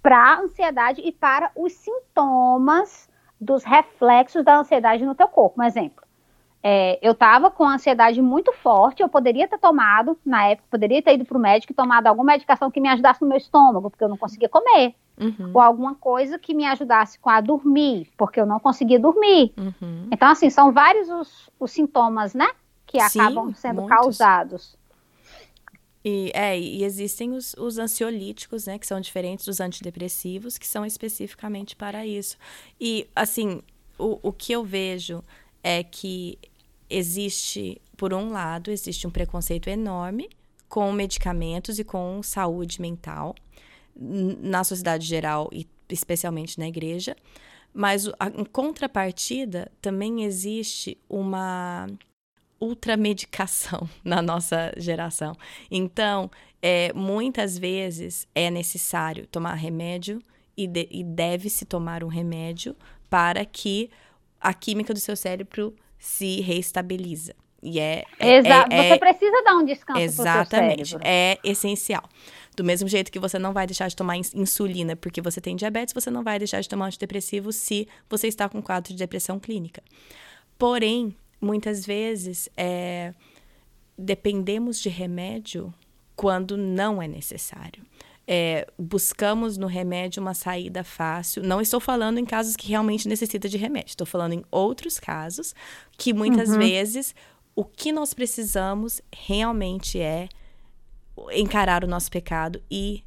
[0.02, 3.08] para a ansiedade e para os sintomas
[3.40, 5.62] dos reflexos da ansiedade no teu corpo.
[5.62, 6.04] Um exemplo.
[6.62, 11.14] É, eu estava com ansiedade muito forte, eu poderia ter tomado, na época, poderia ter
[11.14, 14.04] ido para o médico e tomado alguma medicação que me ajudasse no meu estômago, porque
[14.04, 14.94] eu não conseguia comer.
[15.20, 15.50] Uhum.
[15.52, 19.52] Ou alguma coisa que me ajudasse com a dormir, porque eu não conseguia dormir.
[19.56, 20.08] Uhum.
[20.10, 22.48] Então, assim, são vários os, os sintomas, né?
[22.86, 23.96] Que Sim, acabam sendo muitos.
[23.96, 24.80] causados.
[26.02, 30.86] E, é, e existem os, os ansiolíticos, né, que são diferentes dos antidepressivos, que são
[30.86, 32.38] especificamente para isso.
[32.80, 33.60] E, assim,
[33.98, 35.22] o, o que eu vejo
[35.62, 36.38] é que
[36.88, 40.30] existe, por um lado, existe um preconceito enorme
[40.70, 43.34] com medicamentos e com saúde mental
[44.00, 47.14] na sociedade geral e especialmente na igreja,
[47.72, 51.86] mas a, em contrapartida também existe uma
[52.60, 55.34] ultramedicação na nossa geração.
[55.70, 56.30] Então,
[56.62, 60.22] é, muitas vezes é necessário tomar remédio
[60.56, 62.76] e, de, e deve-se tomar um remédio
[63.08, 63.90] para que
[64.40, 67.34] a química do seu cérebro se reestabiliza.
[67.62, 68.72] E é, é Exato.
[68.72, 70.96] É, Você precisa dar um descanso Exatamente.
[71.02, 72.08] É essencial.
[72.56, 75.94] Do mesmo jeito que você não vai deixar de tomar insulina porque você tem diabetes,
[75.94, 79.82] você não vai deixar de tomar antidepressivo se você está com quadro de depressão clínica.
[80.58, 83.14] Porém, muitas vezes é,
[83.96, 85.72] dependemos de remédio
[86.16, 87.82] quando não é necessário.
[88.26, 91.42] É, buscamos no remédio uma saída fácil.
[91.42, 93.88] Não estou falando em casos que realmente necessita de remédio.
[93.88, 95.54] Estou falando em outros casos
[95.96, 96.58] que muitas uhum.
[96.58, 97.14] vezes
[97.60, 100.30] o que nós precisamos realmente é
[101.32, 103.04] encarar o nosso pecado e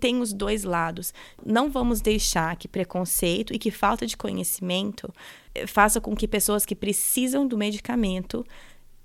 [0.00, 1.12] tem os dois lados.
[1.44, 5.12] Não vamos deixar que preconceito e que falta de conhecimento
[5.54, 8.42] eh, faça com que pessoas que precisam do medicamento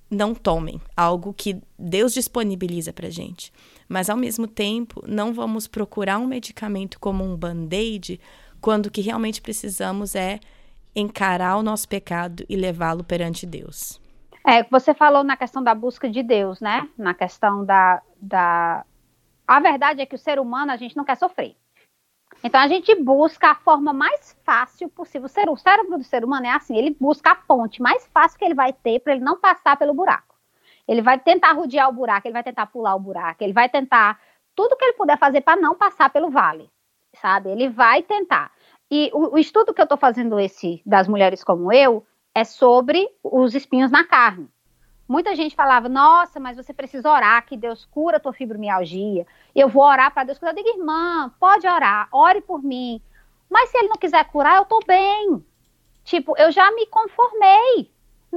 [0.09, 3.51] não tomem algo que Deus disponibiliza para gente.
[3.89, 8.17] Mas ao mesmo tempo, não vamos procurar um medicamento como um band-aid
[8.61, 10.39] quando o que realmente precisamos é
[10.95, 14.04] encarar o nosso pecado e levá-lo perante Deus.
[14.45, 16.87] É, você falou na questão da busca de Deus, né?
[16.95, 18.85] Na questão da, da
[19.47, 21.55] a verdade é que o ser humano, a gente não quer sofrer.
[22.43, 25.27] Então a gente busca a forma mais fácil possível.
[25.51, 28.53] O cérebro do ser humano é assim, ele busca a ponte mais fácil que ele
[28.53, 30.35] vai ter para ele não passar pelo buraco.
[30.87, 34.19] Ele vai tentar rodear o buraco, ele vai tentar pular o buraco, ele vai tentar
[34.55, 36.69] tudo que ele puder fazer para não passar pelo vale,
[37.15, 37.49] sabe?
[37.49, 38.51] Ele vai tentar.
[38.91, 42.05] E o, o estudo que eu estou fazendo esse das mulheres como eu
[42.35, 44.49] é sobre os espinhos na carne.
[45.07, 49.25] Muita gente falava, nossa, mas você precisa orar, que Deus cura a tua fibromialgia.
[49.55, 50.51] Eu vou orar para Deus curar.
[50.51, 53.01] Eu digo, irmã, pode orar, ore por mim.
[53.49, 55.45] Mas se ele não quiser curar, eu tô bem.
[56.03, 57.91] Tipo, eu já me conformei.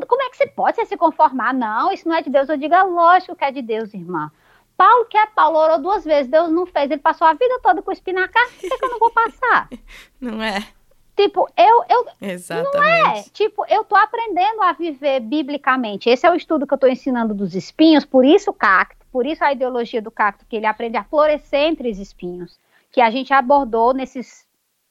[0.06, 1.52] Como é que você pode se conformar?
[1.52, 2.48] Não, isso não é de Deus.
[2.48, 4.30] Eu digo, é lógico que é de Deus, irmã.
[4.76, 6.88] Paulo, que é Paulo, orou duas vezes, Deus não fez.
[6.88, 9.68] Ele passou a vida toda com espinho na cara, por que eu não vou passar?
[10.20, 10.77] Não é?
[11.18, 12.76] Tipo, eu, eu Exatamente.
[12.76, 13.22] não é.
[13.32, 16.08] Tipo, eu tô aprendendo a viver biblicamente.
[16.08, 19.26] Esse é o estudo que eu tô ensinando dos espinhos, por isso o cacto, por
[19.26, 22.56] isso a ideologia do cacto, que ele aprende a florescer entre os espinhos,
[22.92, 24.46] que a gente abordou nesses,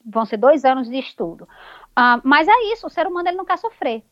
[0.06, 1.48] vão ser dois anos de estudo.
[1.98, 4.04] Uh, mas é isso, o ser humano ele não quer sofrer.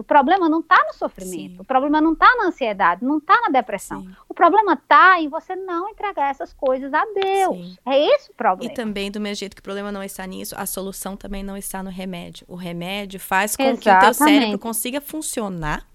[0.00, 1.60] O problema não está no sofrimento, Sim.
[1.60, 4.02] o problema não está na ansiedade, não está na depressão.
[4.02, 4.14] Sim.
[4.28, 7.56] O problema está em você não entregar essas coisas a Deus.
[7.56, 7.76] Sim.
[7.86, 8.72] É esse o problema.
[8.72, 11.56] E também, do mesmo jeito que o problema não está nisso, a solução também não
[11.56, 12.46] está no remédio.
[12.48, 13.82] O remédio faz com Exatamente.
[13.82, 15.86] que o teu cérebro consiga funcionar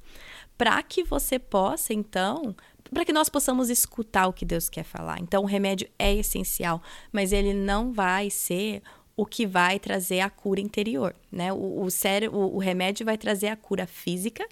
[0.57, 2.55] para que você possa, então,
[2.93, 5.19] para que nós possamos escutar o que Deus quer falar.
[5.19, 6.81] Então, o remédio é essencial,
[7.11, 8.81] mas ele não vai ser
[9.15, 11.53] o que vai trazer a cura interior, né?
[11.53, 11.87] O, o,
[12.31, 14.47] o, o remédio vai trazer a cura física,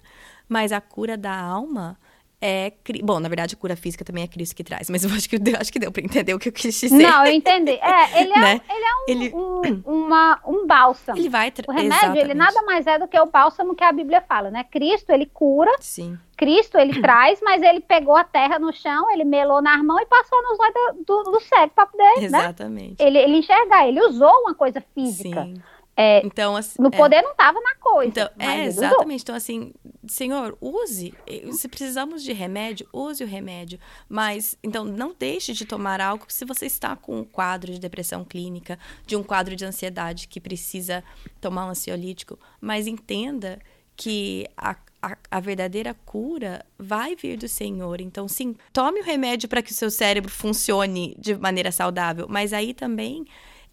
[0.48, 1.98] mas a cura da alma
[2.42, 2.72] é.
[3.04, 5.38] Bom, na verdade, a cura física também é Cristo que traz, mas eu acho que
[5.38, 6.96] deu, acho que deu para entender o que eu quis dizer.
[6.96, 7.70] Não, eu entendi.
[7.70, 8.60] É, ele é, né?
[8.68, 9.34] ele é um, ele...
[9.34, 11.16] um, uma, um bálsamo.
[11.16, 12.24] Ele vai O remédio, Exatamente.
[12.24, 14.64] ele nada mais é do que o bálsamo que a Bíblia fala, né?
[14.64, 15.70] Cristo, ele cura.
[15.78, 16.18] Sim.
[16.36, 20.06] Cristo, ele traz, mas ele pegou a terra no chão, ele melou na mão e
[20.06, 22.24] passou nos olhos do, do, do cego para poder, né?
[22.24, 23.00] Exatamente.
[23.00, 23.06] Né?
[23.06, 25.44] Ele, ele enxergar, ele usou uma coisa física.
[25.44, 25.54] Sim.
[25.94, 26.90] É, então, assim, no é.
[26.90, 28.08] poder é, não estava na coisa.
[28.08, 29.22] Então, é, exatamente.
[29.22, 29.74] Então, assim,
[30.06, 31.14] Senhor, use.
[31.52, 33.78] Se precisamos de remédio, use o remédio.
[34.08, 38.24] Mas, então, não deixe de tomar algo se você está com um quadro de depressão
[38.24, 41.04] clínica, de um quadro de ansiedade que precisa
[41.40, 42.38] tomar um ansiolítico.
[42.60, 43.58] Mas entenda
[43.94, 48.00] que a, a, a, verdadeira cura vai vir do Senhor.
[48.00, 52.26] Então, sim, tome o remédio para que o seu cérebro funcione de maneira saudável.
[52.30, 53.26] Mas aí também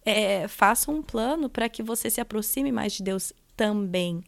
[0.04, 4.22] é, faça um plano para que você se aproxime mais de Deus também,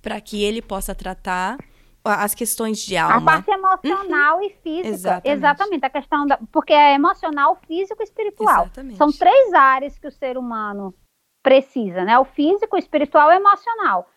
[0.00, 1.58] para que Ele possa tratar
[2.04, 3.16] as questões de alma.
[3.16, 4.44] A parte emocional uhum.
[4.44, 4.88] e física.
[4.88, 5.36] Exatamente.
[5.36, 5.84] Exatamente.
[5.84, 6.38] A questão da.
[6.50, 8.64] Porque é emocional, físico e espiritual.
[8.64, 8.96] Exatamente.
[8.96, 10.94] São três áreas que o ser humano
[11.42, 12.18] precisa, né?
[12.18, 14.08] O físico, o espiritual e o emocional.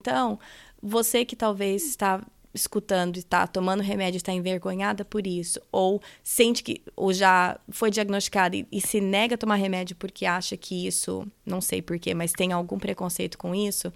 [0.00, 0.38] Então,
[0.82, 2.20] você que talvez está
[2.56, 7.90] escutando e está tomando remédio está envergonhada por isso, ou sente que ou já foi
[7.90, 12.14] diagnosticada e, e, se nega a tomar remédio porque acha que isso, não sei porquê,
[12.14, 13.92] mas tem algum preconceito com isso,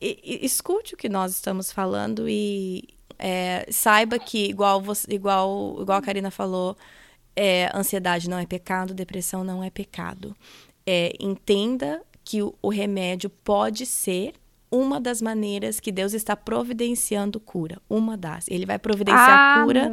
[0.00, 5.78] e, e, escute o que nós estamos falando e é, saiba que, igual, você, igual,
[5.80, 6.76] igual a Karina falou,
[7.34, 10.36] é, ansiedade não é pecado, depressão não é pecado.
[10.86, 14.34] É, entenda que o, o remédio pode ser
[14.70, 17.80] uma das maneiras que Deus está providenciando cura.
[17.88, 18.46] Uma das.
[18.48, 19.86] Ele vai providenciar amém, cura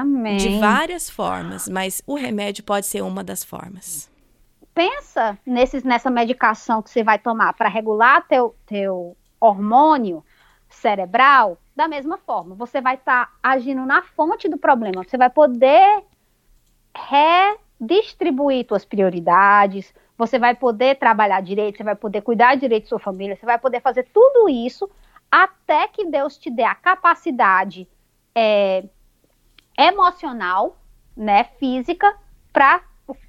[0.00, 0.36] amém.
[0.36, 4.10] de várias formas, mas o remédio pode ser uma das formas.
[4.74, 10.24] Pensa nesses, nessa medicação que você vai tomar para regular teu, teu hormônio
[10.68, 12.54] cerebral da mesma forma.
[12.54, 15.02] Você vai estar tá agindo na fonte do problema.
[15.02, 16.04] Você vai poder
[17.80, 22.98] redistribuir suas prioridades, você vai poder trabalhar direito, você vai poder cuidar direito da sua
[22.98, 24.88] família, você vai poder fazer tudo isso
[25.30, 27.88] até que Deus te dê a capacidade
[28.34, 28.84] é,
[29.78, 30.76] emocional,
[31.16, 32.14] né, física,
[32.52, 32.82] para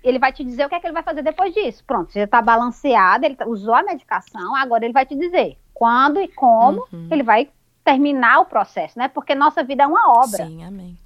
[0.03, 1.81] ele vai te dizer o que é que ele vai fazer depois disso.
[1.85, 6.19] Pronto, você já está balanceado, ele usou a medicação, agora ele vai te dizer quando
[6.19, 7.07] e como uhum.
[7.09, 7.49] ele vai
[7.85, 9.07] terminar o processo, né?
[9.07, 10.45] Porque nossa vida é uma obra.
[10.45, 10.97] Sim, amém.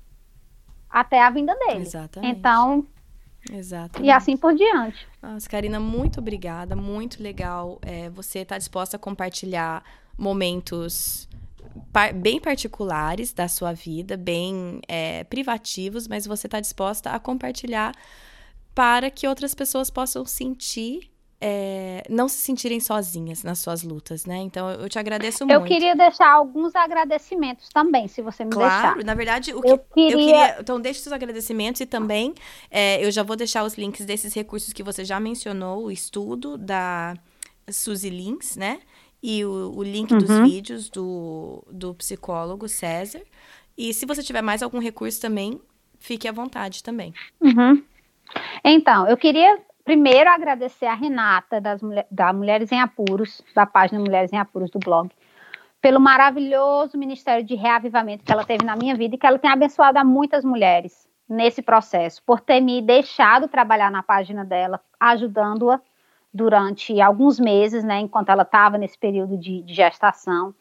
[0.89, 1.81] Até a vinda dele.
[1.81, 2.37] Exatamente.
[2.37, 2.85] Então,
[3.51, 4.01] Exato.
[4.01, 5.07] E assim por diante.
[5.21, 6.75] Nossa, Karina, muito obrigada.
[6.75, 9.83] Muito legal é, você estar tá disposta a compartilhar
[10.17, 11.27] momentos
[11.91, 17.93] par bem particulares da sua vida, bem é, privativos, mas você está disposta a compartilhar
[18.73, 21.11] para que outras pessoas possam sentir
[21.47, 24.37] é, não se sentirem sozinhas nas suas lutas, né?
[24.37, 25.61] Então eu te agradeço eu muito.
[25.61, 28.93] Eu queria deixar alguns agradecimentos também, se você me claro, deixar.
[28.93, 30.11] Claro, na verdade, o que eu queria...
[30.11, 30.57] eu queria...
[30.59, 32.33] Então, deixe seus agradecimentos e também
[32.71, 36.57] é, eu já vou deixar os links desses recursos que você já mencionou, o estudo
[36.57, 37.15] da
[37.69, 38.79] Suzy Lins, né?
[39.21, 40.17] E o, o link uhum.
[40.17, 43.21] dos vídeos do, do psicólogo César.
[43.77, 45.61] E se você tiver mais algum recurso também,
[45.99, 47.13] fique à vontade também.
[47.39, 47.83] Uhum.
[48.63, 51.79] Então, eu queria primeiro agradecer a Renata das,
[52.09, 55.09] da Mulheres em Apuros, da página Mulheres em Apuros do blog,
[55.79, 59.51] pelo maravilhoso ministério de reavivamento que ela teve na minha vida e que ela tem
[59.51, 65.79] abençoado a muitas mulheres nesse processo, por ter me deixado trabalhar na página dela, ajudando-a
[66.33, 70.53] durante alguns meses, né, enquanto ela estava nesse período de, de gestação,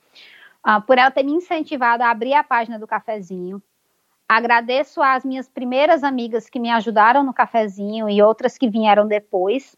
[0.66, 3.62] uh, por ela ter me incentivado a abrir a página do cafezinho,
[4.28, 9.76] Agradeço às minhas primeiras amigas que me ajudaram no cafezinho e outras que vieram depois.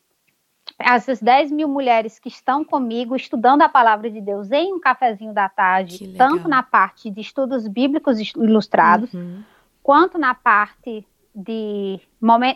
[0.78, 5.32] Essas 10 mil mulheres que estão comigo estudando a palavra de Deus em um cafezinho
[5.32, 9.42] da tarde, tanto na parte de estudos bíblicos ilustrados, uhum.
[9.82, 12.00] quanto na parte de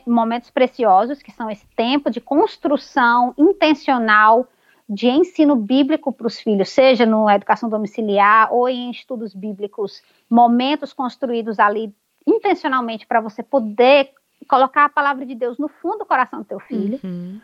[0.07, 4.47] momentos preciosos, que são esse tempo de construção intencional
[4.93, 10.93] de ensino bíblico para os filhos, seja na educação domiciliar ou em estudos bíblicos, momentos
[10.93, 11.95] construídos ali
[12.27, 14.11] intencionalmente para você poder
[14.49, 16.99] colocar a palavra de Deus no fundo do coração do teu filho.
[17.05, 17.41] Uhum.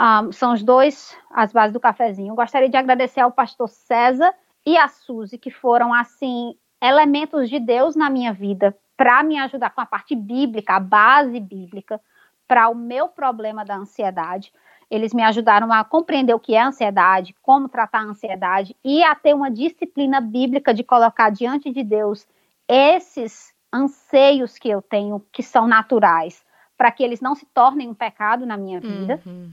[0.00, 2.34] Um, são os dois, as bases do cafezinho.
[2.34, 4.32] Gostaria de agradecer ao pastor César
[4.64, 9.68] e a Suzy, que foram, assim, elementos de Deus na minha vida para me ajudar
[9.70, 12.00] com a parte bíblica, a base bíblica,
[12.48, 14.50] para o meu problema da ansiedade.
[14.90, 19.14] Eles me ajudaram a compreender o que é ansiedade, como tratar a ansiedade e a
[19.14, 22.26] ter uma disciplina bíblica de colocar diante de Deus
[22.68, 26.44] esses anseios que eu tenho, que são naturais,
[26.76, 29.20] para que eles não se tornem um pecado na minha vida.
[29.26, 29.52] Uhum.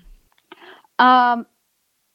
[1.01, 1.45] Uh,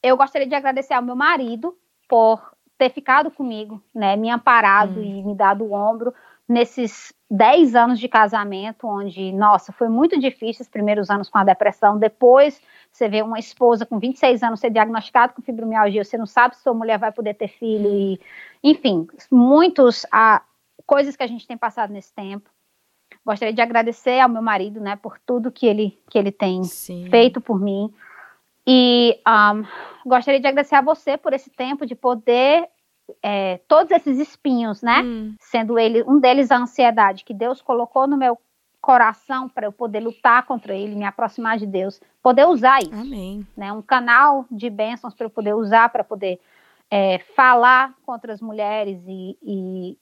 [0.02, 1.76] eu gostaria de agradecer ao meu marido
[2.08, 5.04] por ter ficado comigo, né, me amparado uhum.
[5.04, 6.14] e me dado o ombro
[6.48, 11.44] nesses 10 anos de casamento, onde, nossa, foi muito difícil os primeiros anos com a
[11.44, 16.26] depressão, depois você vê uma esposa com 26 anos ser diagnosticada com fibromialgia, você não
[16.26, 18.20] sabe se sua mulher vai poder ter filho, e,
[18.64, 20.42] enfim, muitos a,
[20.86, 22.48] coisas que a gente tem passado nesse tempo.
[23.24, 27.08] Gostaria de agradecer ao meu marido, né, por tudo que ele, que ele tem Sim.
[27.10, 27.92] feito por mim.
[28.66, 29.64] E um,
[30.08, 32.68] gostaria de agradecer a você por esse tempo de poder
[33.22, 35.02] é, todos esses espinhos, né?
[35.02, 35.34] Hum.
[35.40, 38.38] Sendo ele um deles a ansiedade que Deus colocou no meu
[38.80, 42.94] coração para eu poder lutar contra ele, me aproximar de Deus, poder usar isso.
[42.94, 43.46] Amém.
[43.56, 43.72] Né?
[43.72, 46.40] Um canal de bênçãos para eu poder usar, para poder
[46.90, 49.98] é, falar contra as mulheres e, e,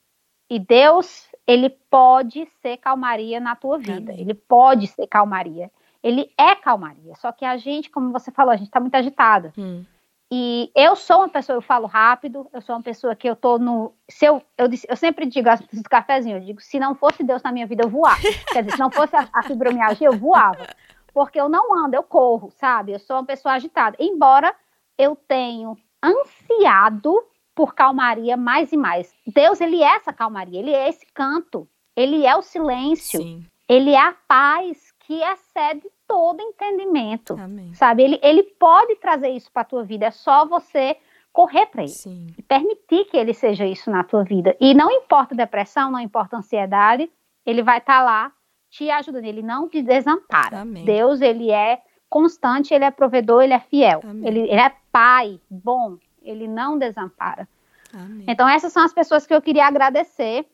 [0.49, 4.11] e, Deus, ele pode ser calmaria na tua vida.
[4.11, 4.21] Amém.
[4.21, 5.71] Ele pode ser calmaria.
[6.01, 7.15] Ele é calmaria.
[7.15, 9.51] Só que a gente, como você falou, a gente está muito agitada.
[9.57, 9.83] Hum.
[10.31, 13.57] E eu sou uma pessoa, eu falo rápido, eu sou uma pessoa que eu tô
[13.57, 13.93] no.
[14.09, 17.41] Se eu, eu, eu sempre digo as do cafezinho, eu digo, se não fosse Deus
[17.41, 18.21] na minha vida, eu voava.
[18.51, 20.67] Quer dizer, se não fosse a, a fibromialgia, eu voava.
[21.13, 22.91] Porque eu não ando, eu corro, sabe?
[22.91, 23.95] Eu sou uma pessoa agitada.
[23.99, 24.53] Embora
[24.97, 27.23] eu tenho ansiado
[27.55, 29.15] por calmaria mais e mais.
[29.25, 33.45] Deus, ele é essa calmaria, ele é esse canto, ele é o silêncio, Sim.
[33.67, 37.33] ele é a paz que excede todo entendimento.
[37.39, 37.73] Amém.
[37.73, 38.03] Sabe?
[38.03, 40.97] Ele, ele pode trazer isso para a tua vida, é só você
[41.33, 42.33] correr para ele Sim.
[42.35, 44.55] e permitir que ele seja isso na tua vida.
[44.59, 47.11] E não importa depressão, não importa ansiedade,
[47.45, 48.31] ele vai estar tá lá
[48.69, 50.61] te ajudando, ele não te desampara.
[50.61, 50.83] Amém.
[50.83, 51.79] Deus, ele é
[52.09, 54.01] constante, ele é provedor, ele é fiel.
[54.23, 57.47] Ele, ele, é pai bom, ele não desampara.
[57.93, 58.25] Amém.
[58.27, 60.45] Então essas são as pessoas que eu queria agradecer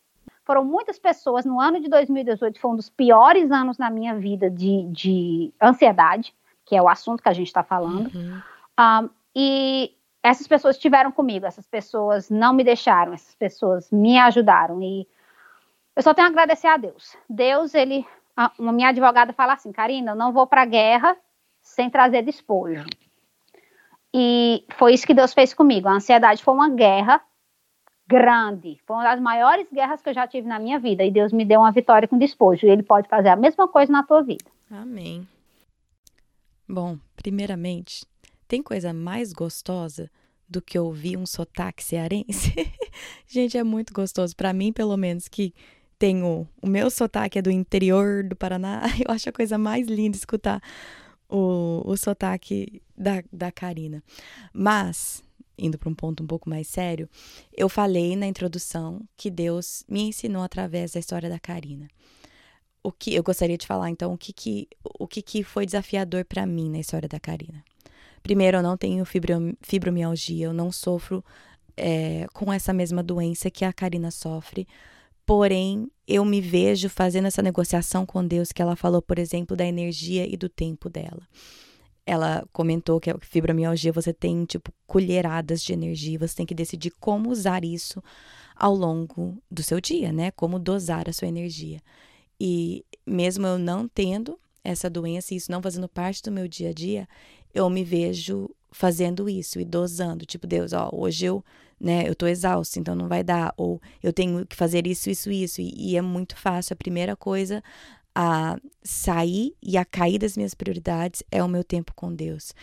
[0.45, 1.45] foram muitas pessoas.
[1.45, 6.33] No ano de 2018 foi um dos piores anos na minha vida de, de ansiedade,
[6.65, 8.11] que é o assunto que a gente está falando.
[8.13, 8.41] Uhum.
[8.79, 14.81] Um, e essas pessoas estiveram comigo, essas pessoas não me deixaram, essas pessoas me ajudaram.
[14.81, 15.07] E
[15.95, 17.15] eu só tenho a agradecer a Deus.
[17.29, 18.05] Deus, ele.
[18.35, 21.15] A, uma minha advogada fala assim: Karina, eu não vou para a guerra
[21.61, 22.85] sem trazer despojo.
[24.13, 25.87] E foi isso que Deus fez comigo.
[25.87, 27.21] A ansiedade foi uma guerra
[28.07, 28.79] grande.
[28.85, 31.03] Foi uma das maiores guerras que eu já tive na minha vida.
[31.03, 32.65] E Deus me deu uma vitória com despojo.
[32.65, 34.45] E Ele pode fazer a mesma coisa na tua vida.
[34.69, 35.27] Amém.
[36.67, 38.05] Bom, primeiramente,
[38.47, 40.09] tem coisa mais gostosa
[40.47, 42.53] do que ouvir um sotaque cearense?
[43.27, 44.35] Gente, é muito gostoso.
[44.35, 45.53] Para mim, pelo menos, que
[45.97, 46.47] tenho.
[46.61, 48.81] O meu sotaque é do interior do Paraná.
[49.05, 50.61] Eu acho a coisa mais linda escutar
[51.29, 54.03] o, o sotaque da, da Karina.
[54.53, 55.23] Mas
[55.63, 57.09] indo para um ponto um pouco mais sério,
[57.55, 61.87] eu falei na introdução que Deus me ensinou através da história da Karina.
[62.83, 64.67] O que eu gostaria de falar então, o que que,
[64.99, 67.63] o que, que foi desafiador para mim na história da Karina.
[68.21, 69.05] Primeiro, eu não tenho
[69.61, 71.23] fibromialgia, eu não sofro
[71.77, 74.67] é, com essa mesma doença que a Karina sofre.
[75.25, 79.65] Porém, eu me vejo fazendo essa negociação com Deus que ela falou, por exemplo, da
[79.65, 81.25] energia e do tempo dela
[82.05, 86.91] ela comentou que a fibromialgia você tem tipo colheradas de energia, você tem que decidir
[86.99, 88.03] como usar isso
[88.55, 90.31] ao longo do seu dia, né?
[90.31, 91.81] Como dosar a sua energia.
[92.39, 96.69] E mesmo eu não tendo essa doença e isso não fazendo parte do meu dia
[96.69, 97.07] a dia,
[97.53, 101.45] eu me vejo fazendo isso e dosando, tipo, Deus, ó, hoje eu,
[101.79, 105.31] né, eu tô exausto, então não vai dar, ou eu tenho que fazer isso, isso,
[105.31, 106.73] isso, e, e é muito fácil.
[106.73, 107.63] A primeira coisa
[108.15, 112.53] a sair e a cair das minhas prioridades é o meu tempo com Deus.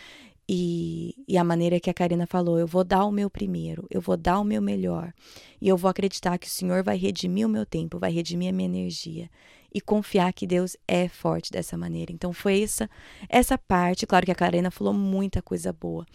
[0.53, 4.01] E, e, a maneira que a Karina falou, eu vou dar o meu primeiro, eu
[4.01, 5.13] vou dar o meu melhor.
[5.61, 8.51] E eu vou acreditar que o Senhor vai redimir o meu tempo, vai redimir a
[8.51, 9.29] minha energia.
[9.73, 12.11] E confiar que Deus é forte dessa maneira.
[12.11, 12.89] Então foi essa,
[13.29, 16.05] essa parte, claro que a Karina falou muita coisa boa.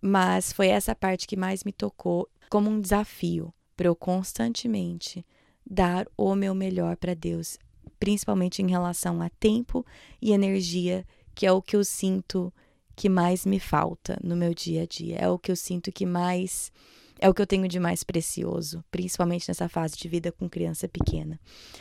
[0.00, 5.26] Mas foi essa parte que mais me tocou como um desafio para eu constantemente
[5.68, 7.58] dar o meu melhor para Deus
[7.98, 9.84] principalmente em relação a tempo
[10.20, 12.52] e energia, que é o que eu sinto
[12.94, 15.16] que mais me falta no meu dia a dia.
[15.18, 16.72] É o que eu sinto que mais
[17.20, 20.88] é o que eu tenho de mais precioso, principalmente nessa fase de vida com criança
[20.88, 21.40] pequena.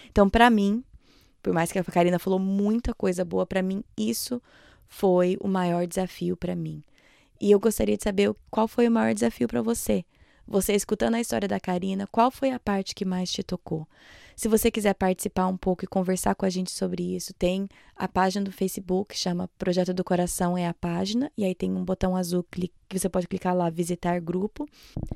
[0.10, 0.84] Então, para mim,
[1.44, 4.42] por mais que a Karina falou muita coisa boa para mim, isso
[4.88, 6.84] foi o maior desafio para mim.
[7.40, 10.04] E eu gostaria de saber qual foi o maior desafio para você.
[10.48, 13.88] Você escutando a história da Karina, qual foi a parte que mais te tocou?
[14.38, 18.08] Se você quiser participar um pouco e conversar com a gente sobre isso, tem a
[18.08, 22.16] página do Facebook, chama Projeto do Coração é a página, e aí tem um botão
[22.16, 24.70] azul que você pode clicar lá, visitar grupo,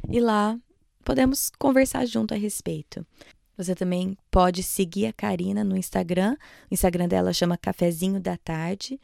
[0.10, 0.60] e lá
[1.06, 3.06] podemos conversar junto a respeito.
[3.56, 6.36] Você também pode seguir a Karina no Instagram.
[6.72, 9.00] O Instagram dela chama Cafezinho da Tarde.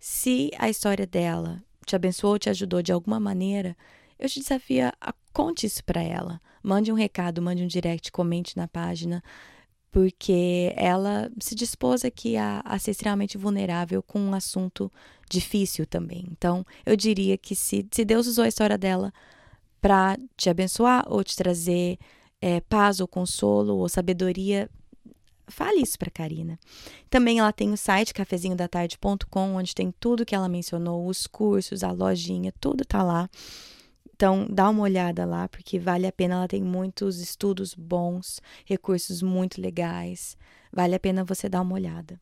[0.00, 3.76] Se a história dela te abençoou, te ajudou de alguma maneira,
[4.18, 6.40] eu te desafio a conte isso para ela.
[6.62, 9.22] Mande um recado, mande um direct, comente na página
[9.90, 14.92] porque ela se dispôs aqui a, a ser extremamente vulnerável com um assunto
[15.30, 16.26] difícil também.
[16.30, 19.12] Então, eu diria que se, se Deus usou a história dela
[19.80, 21.98] para te abençoar ou te trazer
[22.40, 24.68] é, paz ou consolo ou sabedoria,
[25.46, 26.58] fale isso para Karina.
[27.08, 31.90] Também ela tem o site cafezinhodatarde.com, onde tem tudo que ela mencionou, os cursos, a
[31.90, 33.28] lojinha, tudo tá lá.
[34.18, 36.34] Então, dá uma olhada lá, porque vale a pena.
[36.34, 40.36] Ela tem muitos estudos bons, recursos muito legais.
[40.72, 42.20] Vale a pena você dar uma olhada.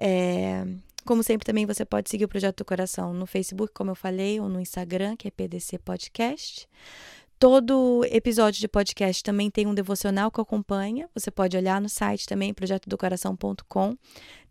[0.00, 0.64] É,
[1.04, 4.40] como sempre, também você pode seguir o Projeto do Coração no Facebook, como eu falei,
[4.40, 6.66] ou no Instagram, que é PDC Podcast.
[7.38, 11.10] Todo episódio de podcast também tem um devocional que acompanha.
[11.14, 13.98] Você pode olhar no site também, projetodocoração.com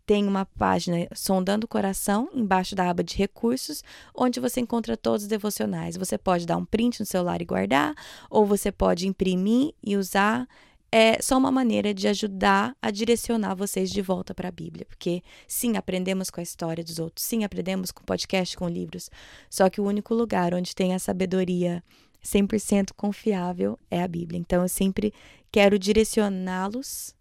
[0.08, 3.84] tem uma página Sondando o Coração, embaixo da aba de recursos,
[4.14, 5.98] onde você encontra todos os devocionais.
[5.98, 7.94] Você pode dar um print no celular e guardar,
[8.30, 10.48] ou você pode imprimir e usar.
[10.90, 15.22] É só uma maneira de ajudar a direcionar vocês de volta para a Bíblia, porque
[15.46, 19.10] sim, aprendemos com a história dos outros, sim, aprendemos com podcast, com livros,
[19.50, 21.84] só que o único lugar onde tem a sabedoria
[22.24, 24.40] 100% confiável é a Bíblia.
[24.40, 25.12] Então eu sempre
[25.52, 27.14] quero direcioná-los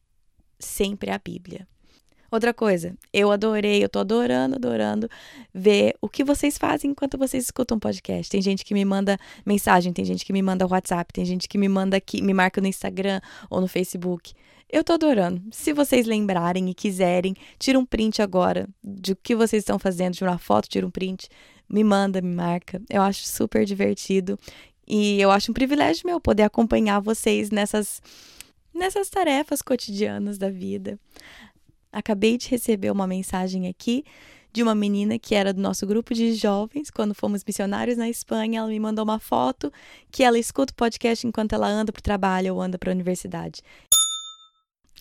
[0.57, 1.67] sempre à Bíblia.
[2.29, 5.09] Outra coisa, eu adorei, eu tô adorando, adorando
[5.53, 8.29] ver o que vocês fazem enquanto vocês escutam um podcast.
[8.29, 11.57] Tem gente que me manda mensagem, tem gente que me manda WhatsApp, tem gente que
[11.57, 14.33] me manda aqui, me marca no Instagram ou no Facebook.
[14.69, 15.41] Eu tô adorando.
[15.51, 20.15] Se vocês lembrarem e quiserem, tira um print agora de o que vocês estão fazendo,
[20.15, 21.29] tira uma foto, tira um print,
[21.69, 22.81] me manda, me marca.
[22.89, 24.37] Eu acho super divertido
[24.85, 28.01] e eu acho um privilégio meu poder acompanhar vocês nessas
[28.73, 30.99] nessas tarefas cotidianas da vida.
[31.97, 34.03] Acabei de receber uma mensagem aqui
[34.53, 38.59] de uma menina que era do nosso grupo de jovens, quando fomos missionários na Espanha.
[38.59, 39.73] Ela me mandou uma foto
[40.11, 42.93] que ela escuta o podcast enquanto ela anda para o trabalho ou anda para a
[42.93, 43.63] universidade.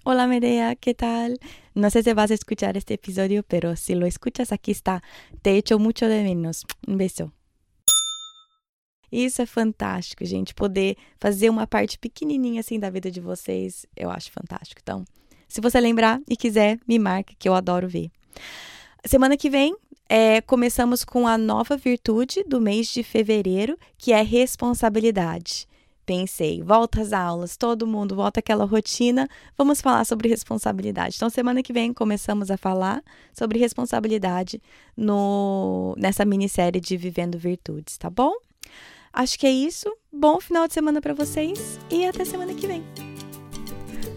[0.06, 1.36] Hola Medea, ¿qué tal?
[1.74, 5.02] No sé si vas a escuchar este episodio, pero si lo escuchas aquí está.
[5.42, 6.64] Te echo mucho de menos.
[6.88, 7.30] Un beso.
[9.12, 10.54] Isso é fantástico, gente.
[10.54, 14.80] Poder fazer uma parte pequenininha assim da vida de vocês, eu acho fantástico.
[14.82, 15.04] Então,
[15.48, 18.10] se você lembrar e quiser, me marque, que eu adoro ver.
[19.04, 19.74] Semana que vem,
[20.08, 25.68] é, começamos com a nova virtude do mês de fevereiro, que é responsabilidade.
[26.04, 29.28] Pensei, volta às aulas, todo mundo volta àquela rotina,
[29.58, 31.16] vamos falar sobre responsabilidade.
[31.16, 34.62] Então, semana que vem começamos a falar sobre responsabilidade
[34.96, 38.32] no, nessa minissérie de Vivendo Virtudes, tá bom?
[39.12, 39.92] Acho que é isso.
[40.12, 42.84] Bom final de semana para vocês e até semana que vem.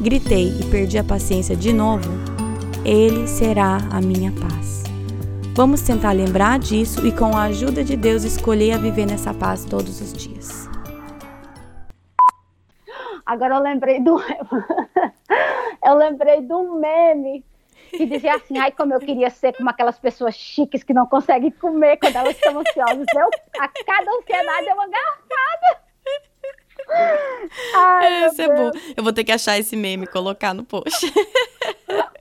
[0.00, 2.10] gritei e perdi a paciência de novo,
[2.84, 4.82] Ele será a minha paz.
[5.54, 9.64] Vamos tentar lembrar disso e, com a ajuda de Deus, escolher a viver nessa paz
[9.64, 10.68] todos os dias.
[13.24, 14.20] Agora eu lembrei do.
[15.86, 17.44] eu lembrei do meme
[17.90, 21.50] que dizia assim: ai, como eu queria ser como aquelas pessoas chiques que não conseguem
[21.52, 23.06] comer quando elas estão ansiosas.
[23.14, 23.30] Eu,
[23.60, 25.83] a cada ansiedade é uma garfada.
[27.74, 28.72] Ai, é, é burro.
[28.96, 31.12] Eu vou ter que achar esse meme e colocar no post.